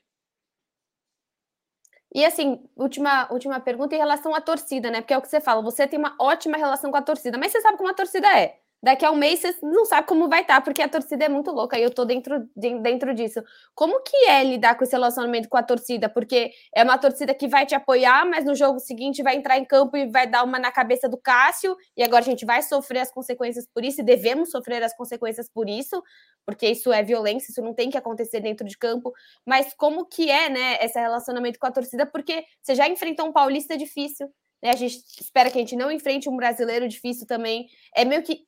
E 2.15 2.25
assim, 2.25 2.65
última, 2.75 3.31
última 3.31 3.61
pergunta 3.61 3.95
em 3.95 3.99
relação 3.99 4.35
à 4.35 4.41
torcida, 4.41 4.91
né? 4.91 5.01
Porque 5.01 5.13
é 5.13 5.19
o 5.19 5.23
que 5.23 5.29
você 5.29 5.41
fala, 5.41 5.61
você 5.61 5.87
tem 5.87 5.99
uma 5.99 6.17
ótima 6.19 6.57
relação 6.57 6.91
com 6.91 6.97
a 6.97 7.03
torcida, 7.03 7.37
mas 7.37 7.53
você 7.53 7.61
sabe 7.61 7.77
como 7.77 7.91
a 7.91 7.95
torcida 7.95 8.27
é. 8.39 8.59
Daqui 8.83 9.05
a 9.05 9.11
um 9.11 9.17
mês 9.17 9.41
você 9.41 9.55
não 9.63 9.85
sabe 9.85 10.07
como 10.07 10.29
vai 10.29 10.43
estar, 10.43 10.57
tá, 10.57 10.61
porque 10.61 10.81
a 10.81 10.89
torcida 10.89 11.25
é 11.25 11.29
muito 11.29 11.51
louca 11.51 11.79
e 11.79 11.83
eu 11.83 11.91
tô 11.91 12.05
dentro, 12.05 12.49
dentro 12.57 13.15
disso. 13.15 13.43
Como 13.75 14.03
que 14.03 14.17
é 14.29 14.45
lidar 14.45 14.77
com 14.77 14.85
esse 14.85 14.93
relacionamento 14.93 15.49
com 15.49 15.57
a 15.57 15.63
torcida? 15.63 16.09
Porque 16.09 16.53
é 16.75 16.85
uma 16.85 16.99
torcida 16.99 17.35
que 17.35 17.49
vai 17.49 17.67
te 17.67 17.75
apoiar, 17.75 18.25
mas 18.27 18.45
no 18.45 18.55
jogo 18.55 18.79
seguinte 18.79 19.23
vai 19.23 19.37
entrar 19.37 19.59
em 19.59 19.65
campo 19.65 19.97
e 19.97 20.09
vai 20.09 20.27
dar 20.27 20.45
uma 20.45 20.59
na 20.59 20.71
cabeça 20.71 21.09
do 21.09 21.19
Cássio, 21.19 21.77
e 21.97 22.03
agora 22.03 22.23
a 22.23 22.25
gente 22.25 22.45
vai 22.45 22.63
sofrer 22.63 23.01
as 23.01 23.11
consequências 23.11 23.67
por 23.73 23.85
isso, 23.85 24.01
e 24.01 24.05
devemos 24.05 24.51
sofrer 24.51 24.83
as 24.83 24.97
consequências 24.97 25.49
por 25.49 25.69
isso, 25.69 26.03
porque 26.47 26.69
isso 26.69 26.93
é 26.93 27.03
violência, 27.03 27.51
isso 27.51 27.63
não 27.63 27.75
tem 27.75 27.91
que 27.91 27.99
acontecer 27.99 28.41
dentro 28.41 28.67
de 28.67 28.79
campo. 28.79 29.13
Mas 29.45 29.75
como 29.75 30.07
que 30.07 30.31
é, 30.31 30.49
né, 30.49 30.79
esse 30.83 30.99
relacionamento 30.99 31.59
com 31.59 31.67
a 31.67 31.71
torcida? 31.71 32.07
Porque 32.07 32.45
você 32.63 32.75
já 32.75 32.89
enfrentou 32.89 33.27
um 33.27 33.33
paulista 33.33 33.77
difícil, 33.77 34.31
né? 34.63 34.71
A 34.71 34.77
gente 34.77 34.97
espera 35.21 35.51
que 35.51 35.59
a 35.59 35.61
gente 35.61 35.77
não 35.77 35.91
enfrente 35.91 36.29
um 36.29 36.37
brasileiro 36.37 36.89
difícil 36.89 37.27
também. 37.27 37.69
É 37.95 38.05
meio 38.05 38.23
que 38.23 38.47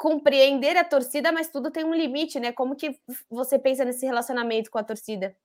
compreender 0.00 0.78
a 0.78 0.82
torcida, 0.82 1.30
mas 1.30 1.50
tudo 1.50 1.70
tem 1.70 1.84
um 1.84 1.94
limite, 1.94 2.40
né? 2.40 2.52
Como 2.52 2.74
que 2.74 2.98
você 3.28 3.58
pensa 3.58 3.84
nesse 3.84 4.06
relacionamento 4.06 4.70
com 4.70 4.78
a 4.78 4.82
torcida? 4.82 5.36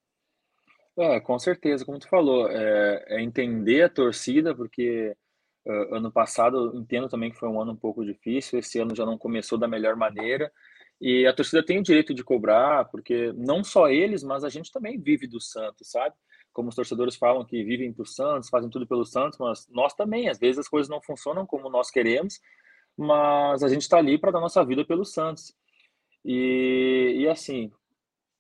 É, 0.98 1.20
com 1.20 1.38
certeza, 1.38 1.84
como 1.84 2.00
tu 2.00 2.08
falou, 2.08 2.50
é, 2.50 3.04
é 3.10 3.22
entender 3.22 3.84
a 3.84 3.90
torcida, 3.90 4.56
porque 4.56 5.14
uh, 5.66 5.96
ano 5.96 6.10
passado 6.10 6.72
entendo 6.74 7.10
também 7.10 7.32
que 7.32 7.38
foi 7.38 7.50
um 7.50 7.62
ano 7.62 7.74
um 7.74 7.76
pouco 7.76 8.06
difícil, 8.06 8.58
esse 8.58 8.80
ano 8.80 8.96
já 8.96 9.06
não 9.06 9.18
começou 9.18 9.58
da 9.58 9.68
melhor 9.68 9.98
maneira, 9.98 10.50
e 11.02 11.28
a 11.28 11.34
torcida 11.34 11.62
tem 11.62 11.80
o 11.80 11.84
direito 11.84 12.14
de 12.14 12.24
cobrar, 12.24 12.86
porque 12.86 13.34
não 13.36 13.62
só 13.62 13.90
eles, 13.90 14.24
mas 14.24 14.46
a 14.46 14.50
gente 14.50 14.72
também 14.72 14.98
vive 14.98 15.28
do 15.28 15.42
Santos, 15.42 15.92
sabe? 15.92 16.16
Como 16.54 16.70
os 16.70 16.76
torcedores 16.76 17.18
falam 17.18 17.44
que 17.44 17.62
vivem 17.62 17.92
do 17.92 18.06
Santos, 18.06 18.48
fazem 18.48 18.70
tudo 18.70 18.88
pelo 18.88 19.04
Santos, 19.04 19.38
mas 19.38 19.68
nós 19.70 19.94
também, 19.94 20.30
às 20.30 20.40
vezes 20.40 20.60
as 20.60 20.70
coisas 20.70 20.90
não 20.90 21.02
funcionam 21.02 21.46
como 21.46 21.70
nós 21.70 21.92
queremos, 21.92 22.40
mas 22.98 23.64
a 23.64 23.68
gente 23.68 23.82
está 23.82 23.98
ali 23.98 24.18
para 24.18 24.32
dar 24.32 24.40
nossa 24.40 24.64
vida 24.64 24.86
pelo 24.86 25.06
Santos. 25.06 25.54
E, 26.24 27.16
e 27.18 27.28
assim, 27.28 27.72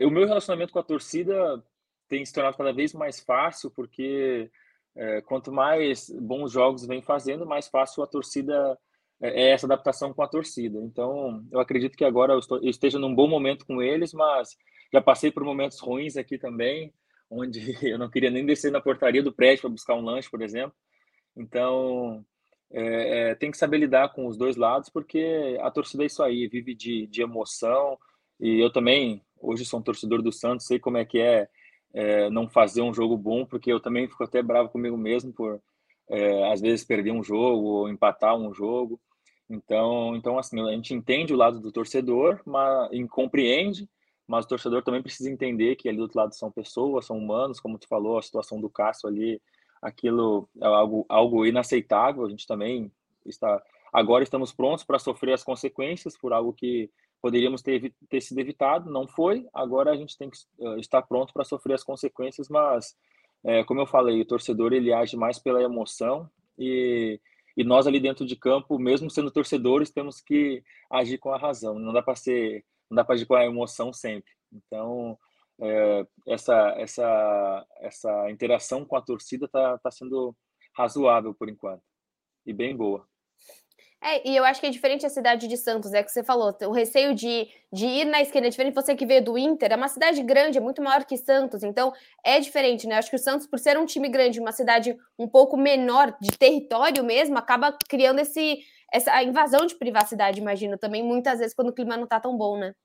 o 0.01 0.09
meu 0.09 0.25
relacionamento 0.27 0.73
com 0.73 0.79
a 0.79 0.83
torcida 0.83 1.63
tem 2.07 2.25
se 2.25 2.33
tornado 2.33 2.57
cada 2.57 2.73
vez 2.73 2.93
mais 2.93 3.19
fácil, 3.19 3.69
porque 3.71 4.49
é, 4.95 5.21
quanto 5.21 5.51
mais 5.51 6.09
bons 6.09 6.51
jogos 6.51 6.85
vem 6.85 7.01
fazendo, 7.01 7.45
mais 7.45 7.67
fácil 7.67 8.03
a 8.03 8.07
torcida 8.07 8.77
é, 9.21 9.47
é 9.47 9.51
essa 9.51 9.65
adaptação 9.65 10.13
com 10.13 10.21
a 10.21 10.27
torcida. 10.27 10.79
Então, 10.79 11.45
eu 11.51 11.59
acredito 11.59 11.97
que 11.97 12.05
agora 12.05 12.33
eu, 12.33 12.39
estou, 12.39 12.57
eu 12.57 12.69
esteja 12.69 12.99
num 12.99 13.13
bom 13.13 13.27
momento 13.27 13.65
com 13.65 13.81
eles, 13.81 14.13
mas 14.13 14.55
já 14.91 15.01
passei 15.01 15.31
por 15.31 15.43
momentos 15.43 15.79
ruins 15.79 16.17
aqui 16.17 16.37
também, 16.37 16.93
onde 17.29 17.59
eu 17.87 17.97
não 17.97 18.09
queria 18.09 18.29
nem 18.31 18.45
descer 18.45 18.71
na 18.71 18.81
portaria 18.81 19.23
do 19.23 19.33
prédio 19.33 19.61
para 19.61 19.71
buscar 19.71 19.95
um 19.95 20.03
lanche, 20.03 20.29
por 20.29 20.41
exemplo. 20.41 20.75
Então, 21.35 22.25
é, 22.71 23.31
é, 23.31 23.35
tem 23.35 23.51
que 23.51 23.57
saber 23.57 23.77
lidar 23.77 24.13
com 24.13 24.27
os 24.27 24.37
dois 24.37 24.55
lados, 24.55 24.89
porque 24.89 25.57
a 25.61 25.71
torcida 25.71 26.03
é 26.03 26.07
isso 26.07 26.23
aí, 26.23 26.47
vive 26.47 26.73
de, 26.73 27.07
de 27.07 27.21
emoção. 27.21 27.97
E 28.39 28.59
eu 28.59 28.71
também, 28.71 29.21
hoje 29.39 29.65
sou 29.65 29.79
um 29.79 29.83
torcedor 29.83 30.21
do 30.21 30.31
Santos, 30.31 30.65
sei 30.65 30.79
como 30.79 30.97
é 30.97 31.05
que 31.05 31.19
é, 31.19 31.47
é 31.93 32.29
não 32.29 32.49
fazer 32.49 32.81
um 32.81 32.93
jogo 32.93 33.17
bom, 33.17 33.45
porque 33.45 33.71
eu 33.71 33.79
também 33.79 34.07
fico 34.07 34.23
até 34.23 34.41
bravo 34.41 34.69
comigo 34.69 34.97
mesmo 34.97 35.31
por, 35.33 35.61
é, 36.09 36.51
às 36.51 36.61
vezes, 36.61 36.85
perder 36.85 37.11
um 37.11 37.23
jogo 37.23 37.65
ou 37.65 37.89
empatar 37.89 38.35
um 38.35 38.53
jogo. 38.53 38.99
Então, 39.49 40.15
então 40.15 40.39
assim, 40.39 40.59
a 40.67 40.71
gente 40.71 40.93
entende 40.93 41.33
o 41.33 41.37
lado 41.37 41.59
do 41.59 41.71
torcedor, 41.71 42.41
mas 42.45 42.89
compreende, 43.09 43.87
mas 44.27 44.45
o 44.45 44.47
torcedor 44.47 44.83
também 44.83 45.03
precisa 45.03 45.29
entender 45.29 45.75
que 45.75 45.87
ali 45.87 45.97
do 45.97 46.03
outro 46.03 46.19
lado 46.19 46.33
são 46.33 46.51
pessoas, 46.51 47.05
são 47.05 47.17
humanos, 47.17 47.59
como 47.59 47.77
tu 47.77 47.87
falou, 47.87 48.17
a 48.17 48.23
situação 48.23 48.59
do 48.59 48.69
Cássio 48.69 49.07
ali 49.07 49.39
aquilo 49.85 50.49
é 50.59 50.65
algo, 50.65 51.05
algo 51.07 51.45
inaceitável. 51.45 52.25
A 52.25 52.29
gente 52.29 52.47
também 52.47 52.91
está 53.25 53.61
agora 53.93 54.23
estamos 54.23 54.51
prontos 54.51 54.83
para 54.83 54.99
sofrer 54.99 55.33
as 55.33 55.43
consequências 55.43 56.17
por 56.17 56.33
algo 56.33 56.51
que 56.51 56.91
poderíamos 57.21 57.61
ter, 57.61 57.93
ter 58.09 58.21
sido 58.21 58.39
evitado, 58.39 58.91
não 58.91 59.07
foi. 59.07 59.47
Agora 59.53 59.91
a 59.91 59.95
gente 59.95 60.17
tem 60.17 60.29
que 60.29 60.37
uh, 60.59 60.77
estar 60.77 61.01
pronto 61.03 61.33
para 61.33 61.45
sofrer 61.45 61.75
as 61.75 61.83
consequências, 61.83 62.49
mas 62.49 62.95
é, 63.43 63.63
como 63.63 63.79
eu 63.79 63.87
falei, 63.87 64.19
o 64.19 64.25
torcedor 64.25 64.73
ele 64.73 64.91
age 64.91 65.15
mais 65.15 65.39
pela 65.39 65.63
emoção 65.63 66.29
e, 66.59 67.19
e 67.55 67.63
nós 67.63 67.87
ali 67.87 67.99
dentro 67.99 68.25
de 68.25 68.35
campo, 68.35 68.77
mesmo 68.77 69.09
sendo 69.09 69.31
torcedores, 69.31 69.89
temos 69.89 70.19
que 70.19 70.61
agir 70.89 71.17
com 71.17 71.31
a 71.31 71.37
razão. 71.37 71.79
Não 71.79 71.93
dá 71.93 72.01
para 72.01 72.15
ser, 72.15 72.65
não 72.89 72.95
dá 72.95 73.03
para 73.03 73.15
agir 73.15 73.25
com 73.25 73.35
a 73.35 73.45
emoção 73.45 73.93
sempre. 73.93 74.31
Então 74.51 75.17
é, 75.61 76.05
essa, 76.27 76.75
essa, 76.77 77.65
essa 77.79 78.31
interação 78.31 78.85
com 78.85 78.95
a 78.95 79.01
torcida 79.01 79.45
está 79.45 79.77
tá 79.79 79.91
sendo 79.91 80.35
razoável 80.77 81.33
por 81.33 81.49
enquanto 81.49 81.83
e 82.45 82.53
bem 82.53 82.75
boa. 82.75 83.07
É, 84.01 84.27
e 84.27 84.35
eu 84.35 84.45
acho 84.45 84.59
que 84.59 84.67
é 84.67 84.69
diferente 84.69 85.03
a 85.03 85.09
cidade 85.09 85.47
de 85.47 85.57
Santos, 85.57 85.91
é 85.91 86.03
que 86.03 86.11
você 86.11 86.23
falou, 86.23 86.55
o 86.67 86.71
receio 86.71 87.15
de, 87.15 87.47
de 87.73 87.87
ir 87.87 88.05
na 88.05 88.21
esquerda, 88.21 88.47
é 88.47 88.51
diferente 88.51 88.75
você 88.75 88.95
que 88.95 89.05
veio 89.05 89.23
do 89.23 89.35
Inter, 89.35 89.71
é 89.71 89.75
uma 89.75 89.87
cidade 89.87 90.21
grande, 90.21 90.59
é 90.59 90.61
muito 90.61 90.79
maior 90.79 91.05
que 91.05 91.17
Santos, 91.17 91.63
então 91.63 91.91
é 92.23 92.39
diferente, 92.39 92.85
né? 92.85 92.97
Acho 92.97 93.09
que 93.09 93.15
o 93.15 93.19
Santos, 93.19 93.47
por 93.47 93.57
ser 93.57 93.79
um 93.79 93.85
time 93.85 94.07
grande, 94.07 94.39
uma 94.39 94.51
cidade 94.51 94.95
um 95.17 95.27
pouco 95.27 95.57
menor 95.57 96.15
de 96.21 96.37
território 96.37 97.03
mesmo, 97.03 97.35
acaba 97.35 97.75
criando 97.89 98.19
esse, 98.19 98.59
essa 98.93 99.23
invasão 99.23 99.65
de 99.65 99.73
privacidade, 99.73 100.39
imagino, 100.39 100.77
também, 100.77 101.01
muitas 101.01 101.39
vezes, 101.39 101.55
quando 101.55 101.69
o 101.69 101.73
clima 101.73 101.97
não 101.97 102.05
tá 102.05 102.19
tão 102.19 102.37
bom, 102.37 102.59
né? 102.59 102.75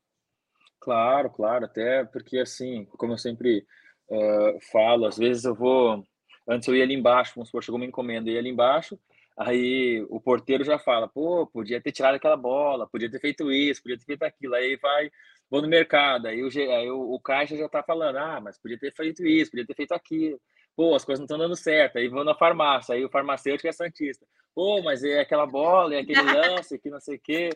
Claro, 0.81 1.29
claro, 1.31 1.67
até 1.67 2.05
porque 2.05 2.39
assim, 2.39 2.87
como 2.97 3.13
eu 3.13 3.19
sempre 3.19 3.67
uh, 4.09 4.59
falo, 4.73 5.07
às 5.07 5.19
vezes 5.19 5.45
eu 5.45 5.55
vou. 5.55 6.03
Antes 6.49 6.67
eu 6.69 6.75
ia 6.75 6.83
ali 6.83 6.95
embaixo, 6.95 7.33
vamos 7.37 7.49
supor, 7.49 7.63
chegou 7.63 7.79
uma 7.79 7.87
encomenda, 7.87 8.29
eu 8.29 8.35
ia 8.35 8.41
ali 8.41 8.49
embaixo, 8.49 8.99
aí 9.37 10.05
o 10.09 10.19
porteiro 10.21 10.65
já 10.65 10.79
fala, 10.79 11.07
pô, 11.07 11.47
podia 11.47 11.81
ter 11.81 11.93
tirado 11.93 12.15
aquela 12.15 12.37
bola, 12.37 12.89
podia 12.89 13.11
ter 13.11 13.21
feito 13.21 13.53
isso, 13.53 13.83
podia 13.83 13.99
ter 13.99 14.05
feito 14.05 14.23
aquilo, 14.23 14.55
aí 14.55 14.77
vai, 14.77 15.11
vou 15.51 15.63
no 15.63 15.69
mercado, 15.69 16.27
aí 16.27 16.43
o, 16.43 16.49
aí 16.49 16.91
o, 16.91 17.13
o 17.13 17.21
caixa 17.21 17.57
já 17.57 17.69
tá 17.69 17.83
falando, 17.83 18.17
ah, 18.17 18.41
mas 18.41 18.59
podia 18.59 18.79
ter 18.79 18.93
feito 18.93 19.25
isso, 19.25 19.51
podia 19.51 19.67
ter 19.67 19.75
feito 19.75 19.93
aquilo, 19.93 20.41
pô, 20.75 20.95
as 20.95 21.05
coisas 21.05 21.21
não 21.21 21.27
estão 21.27 21.39
dando 21.39 21.55
certo, 21.55 21.99
aí 21.99 22.09
vou 22.09 22.25
na 22.25 22.35
farmácia, 22.35 22.95
aí 22.95 23.05
o 23.05 23.11
farmacêutico 23.11 23.69
é 23.69 23.73
santista, 23.73 24.27
pô, 24.55 24.83
mas 24.83 25.05
é 25.05 25.21
aquela 25.21 25.47
bola, 25.47 25.95
é 25.95 26.01
aquele 26.01 26.23
lance, 26.23 26.79
que 26.79 26.91
não 26.91 27.01
sei 27.01 27.17
o 27.17 27.21
quê. 27.23 27.51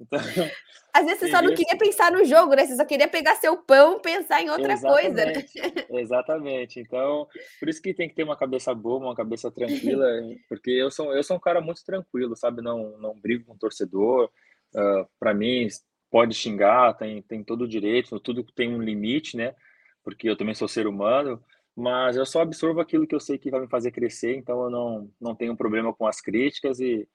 Então, 0.00 0.18
Às 0.92 1.04
vezes 1.04 1.20
você 1.20 1.30
só 1.30 1.40
não 1.40 1.54
queria 1.54 1.78
pensar 1.78 2.10
no 2.10 2.24
jogo, 2.24 2.54
né? 2.54 2.66
Você 2.66 2.74
só 2.74 2.84
queria 2.84 3.06
pegar 3.06 3.36
seu 3.36 3.56
pão 3.56 4.00
pensar 4.00 4.42
em 4.42 4.50
outra 4.50 4.72
exatamente, 4.72 5.52
coisa. 5.60 5.86
Exatamente. 6.00 6.80
Então, 6.80 7.28
por 7.60 7.68
isso 7.68 7.80
que 7.80 7.94
tem 7.94 8.08
que 8.08 8.14
ter 8.14 8.24
uma 8.24 8.36
cabeça 8.36 8.74
boa, 8.74 8.98
uma 8.98 9.14
cabeça 9.14 9.50
tranquila, 9.50 10.04
porque 10.48 10.70
eu 10.70 10.90
sou, 10.90 11.14
eu 11.14 11.22
sou 11.22 11.36
um 11.36 11.40
cara 11.40 11.60
muito 11.60 11.84
tranquilo, 11.84 12.36
sabe? 12.36 12.60
Não, 12.60 12.98
não 12.98 13.18
brigo 13.18 13.44
com 13.44 13.54
o 13.54 13.58
torcedor. 13.58 14.30
Uh, 14.74 15.06
Para 15.18 15.32
mim, 15.32 15.68
pode 16.10 16.34
xingar, 16.34 16.94
tem, 16.94 17.22
tem 17.22 17.44
todo 17.44 17.62
o 17.62 17.68
direito, 17.68 18.18
tudo 18.18 18.44
tem 18.52 18.74
um 18.74 18.82
limite, 18.82 19.36
né? 19.36 19.54
Porque 20.02 20.28
eu 20.28 20.36
também 20.36 20.54
sou 20.54 20.66
ser 20.66 20.86
humano, 20.88 21.40
mas 21.76 22.16
eu 22.16 22.26
só 22.26 22.40
absorvo 22.40 22.80
aquilo 22.80 23.06
que 23.06 23.14
eu 23.14 23.20
sei 23.20 23.38
que 23.38 23.50
vai 23.50 23.60
me 23.60 23.68
fazer 23.68 23.92
crescer, 23.92 24.34
então 24.34 24.64
eu 24.64 24.70
não, 24.70 25.10
não 25.20 25.34
tenho 25.36 25.56
problema 25.56 25.94
com 25.94 26.06
as 26.06 26.20
críticas 26.20 26.80
e 26.80 27.08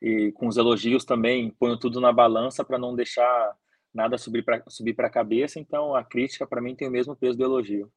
e 0.00 0.32
com 0.32 0.46
os 0.46 0.56
elogios 0.56 1.04
também 1.04 1.50
ponho 1.50 1.78
tudo 1.78 2.00
na 2.00 2.12
balança 2.12 2.64
para 2.64 2.78
não 2.78 2.94
deixar 2.94 3.56
nada 3.92 4.18
subir 4.18 4.44
para 4.44 4.62
subir 4.68 4.94
para 4.94 5.08
a 5.08 5.10
cabeça. 5.10 5.58
Então 5.58 5.94
a 5.94 6.04
crítica 6.04 6.46
para 6.46 6.60
mim 6.60 6.74
tem 6.74 6.88
o 6.88 6.90
mesmo 6.90 7.16
peso 7.16 7.36
do 7.36 7.44
elogio. 7.44 7.90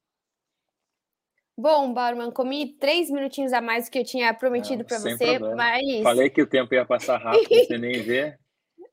Bom, 1.57 1.93
Barman, 1.93 2.31
comi 2.31 2.75
três 2.79 3.09
minutinhos 3.11 3.53
a 3.53 3.61
mais 3.61 3.85
do 3.85 3.91
que 3.91 3.99
eu 3.99 4.05
tinha 4.05 4.33
prometido 4.33 4.83
para 4.83 4.97
você, 4.97 5.37
problema. 5.37 5.55
mas 5.55 6.01
falei 6.01 6.29
que 6.29 6.41
o 6.41 6.47
tempo 6.47 6.73
ia 6.73 6.85
passar 6.85 7.17
rápido, 7.17 7.49
você 7.49 7.77
nem 7.77 8.01
vê. 8.01 8.35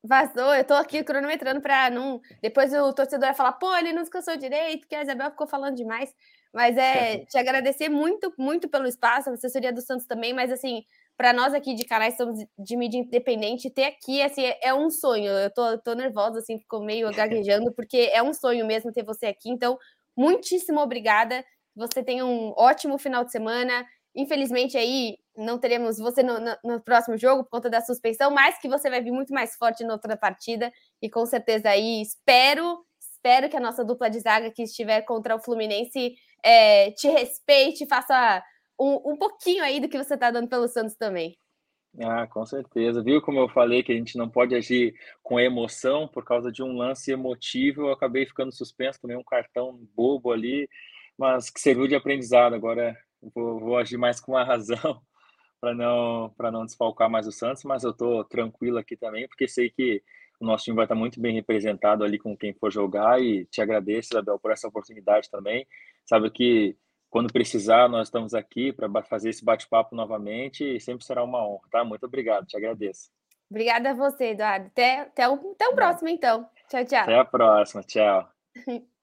Vazou, 0.03 0.55
eu 0.55 0.65
tô 0.65 0.75
aqui 0.75 1.03
cronometrando 1.03 1.61
para 1.61 1.91
não. 1.91 2.21
Depois 2.43 2.73
o 2.73 2.93
torcedor 2.93 3.27
vai 3.27 3.35
falar, 3.35 3.53
pô, 3.53 3.75
ele 3.77 3.93
não 3.93 4.03
descansou 4.03 4.37
direito, 4.37 4.87
que 4.87 4.95
a 4.95 5.03
Isabel 5.03 5.31
ficou 5.31 5.47
falando 5.47 5.77
demais. 5.77 6.15
Mas 6.53 6.77
é 6.77 7.19
te 7.27 7.39
agradecer 7.39 7.89
muito, 7.89 8.33
muito 8.39 8.69
pelo 8.69 8.87
espaço, 8.87 9.31
a 9.31 9.33
assessoria 9.33 9.73
do 9.73 9.81
Santos 9.81 10.07
também, 10.07 10.33
mas 10.33 10.53
assim, 10.53 10.85
para 11.19 11.33
nós 11.33 11.53
aqui 11.53 11.75
de 11.75 11.85
canais 11.85 12.15
estamos 12.15 12.39
de 12.57 12.77
mídia 12.77 12.99
independente, 12.99 13.69
ter 13.69 13.87
aqui 13.87 14.23
assim, 14.23 14.45
é, 14.45 14.69
é 14.69 14.73
um 14.73 14.89
sonho. 14.89 15.33
Eu 15.33 15.53
tô, 15.53 15.77
tô 15.79 15.95
nervosa, 15.95 16.39
assim, 16.39 16.61
ficou 16.61 16.81
meio 16.81 17.11
gaguejando, 17.13 17.73
porque 17.75 18.09
é 18.13 18.23
um 18.23 18.33
sonho 18.33 18.65
mesmo 18.65 18.93
ter 18.93 19.05
você 19.05 19.27
aqui. 19.27 19.51
Então, 19.51 19.77
muitíssimo 20.17 20.81
obrigada. 20.81 21.45
Você 21.75 22.05
tenha 22.05 22.25
um 22.25 22.55
ótimo 22.57 22.97
final 22.99 23.25
de 23.25 23.33
semana. 23.33 23.85
Infelizmente, 24.15 24.79
aí 24.79 25.19
não 25.37 25.59
teremos 25.59 25.99
você 25.99 26.23
no, 26.23 26.39
no, 26.39 26.57
no, 26.65 26.81
próximo 26.81 27.19
jogo 27.19 27.43
por 27.43 27.51
conta 27.51 27.69
da 27.69 27.81
suspensão, 27.81 28.31
mas 28.31 28.59
que 28.61 28.69
você 28.69 28.89
vai 28.89 29.03
vir 29.03 29.13
muito 29.13 29.35
mais 29.35 29.57
forte 29.57 29.83
na 29.83 29.95
outra 29.95 30.17
partida. 30.17 30.73
E 31.03 31.11
com 31.11 31.27
certeza 31.27 31.71
aí 31.71 32.01
espero, 32.01 32.85
espero 33.01 33.49
que 33.49 33.57
a 33.57 33.61
nossa 33.61 33.85
dupla 33.85 34.09
de 34.09 34.21
zaga 34.21 34.53
que 34.53 34.63
estiver 34.63 35.03
contra 35.03 35.35
o 35.35 35.41
Fluminense 35.41 36.15
é, 36.45 36.93
te 36.93 37.09
respeite, 37.09 37.87
faça 37.89 38.41
um, 38.79 39.13
um 39.13 39.17
pouquinho 39.17 39.63
aí 39.63 39.81
do 39.81 39.89
que 39.89 40.03
você 40.03 40.15
está 40.15 40.31
dando 40.31 40.49
pelo 40.49 40.69
Santos 40.69 40.95
também. 40.97 41.37
Ah, 42.01 42.27
com 42.27 42.45
certeza. 42.45 43.03
Viu 43.03 43.21
como 43.23 43.41
eu 43.41 43.49
falei 43.49 43.83
que 43.83 43.93
a 43.93 43.97
gente 43.97 44.17
não 44.17 44.29
pode 44.29 44.55
agir 44.55 44.95
com 45.23 45.41
emoção 45.41 46.07
por 46.07 46.25
causa 46.25 46.53
de 46.53 46.63
um 46.63 46.77
lance 46.77 47.11
emotivo? 47.11 47.83
Eu 47.83 47.93
acabei 47.93 48.27
ficando 48.27 48.55
suspenso, 48.55 49.01
também 49.01 49.17
um 49.17 49.25
cartão 49.25 49.79
bobo 49.95 50.31
ali, 50.31 50.69
mas 51.17 51.51
que 51.51 51.61
serviu 51.61 51.89
de 51.89 51.95
aprendizado. 51.95 52.55
Agora 52.55 52.97
vou, 53.35 53.59
vou 53.59 53.77
agir 53.77 53.97
mais 53.97 54.21
com 54.21 54.37
a 54.37 54.45
razão. 54.45 55.01
para 55.61 55.75
não 55.75 56.33
para 56.37 56.51
não 56.53 56.65
desfalcar 56.65 57.11
mais 57.11 57.27
o 57.27 57.33
Santos, 57.33 57.65
mas 57.65 57.83
eu 57.83 57.91
estou 57.91 58.25
tranquilo 58.25 58.79
aqui 58.79 58.97
também, 58.97 59.27
porque 59.27 59.49
sei 59.49 59.71
que 59.71 60.03
o 60.41 60.47
nosso 60.47 60.65
time 60.65 60.77
vai 60.77 60.85
estar 60.85 60.95
muito 60.95 61.21
bem 61.21 61.35
representado 61.35 62.05
ali 62.05 62.17
com 62.19 62.37
quem 62.37 62.55
for 62.55 62.73
jogar 62.73 63.21
e 63.21 63.45
te 63.47 63.61
agradeço, 63.61 64.11
Isabel, 64.13 64.39
por 64.39 64.53
essa 64.53 64.69
oportunidade 64.69 65.29
também. 65.31 65.67
Sabe 66.07 66.31
que 66.31 66.77
quando 67.11 67.33
precisar, 67.33 67.89
nós 67.89 68.09
estamos 68.09 68.35
aqui 68.35 68.73
para 68.73 69.03
fazer 69.03 69.31
esse 69.31 69.45
bate-papo 69.45 69.95
novamente 69.95 70.65
e 70.65 70.81
sempre 70.81 71.05
será 71.05 71.25
uma 71.25 71.47
honra, 71.47 71.69
tá? 71.71 71.85
Muito 71.85 72.05
obrigado, 72.05 72.47
te 72.47 72.57
agradeço. 72.57 73.11
Obrigada 73.51 73.91
a 73.91 73.95
você, 73.95 74.33
Eduardo. 74.33 74.67
Até, 74.67 75.01
até, 75.01 75.29
o, 75.29 75.53
até 75.53 75.69
o 75.69 75.75
próximo, 75.75 76.09
então. 76.09 76.49
Tchau, 76.69 76.85
tchau. 76.85 77.03
Até 77.03 77.19
a 77.19 77.25
próxima, 77.25 77.83
tchau. 77.83 78.29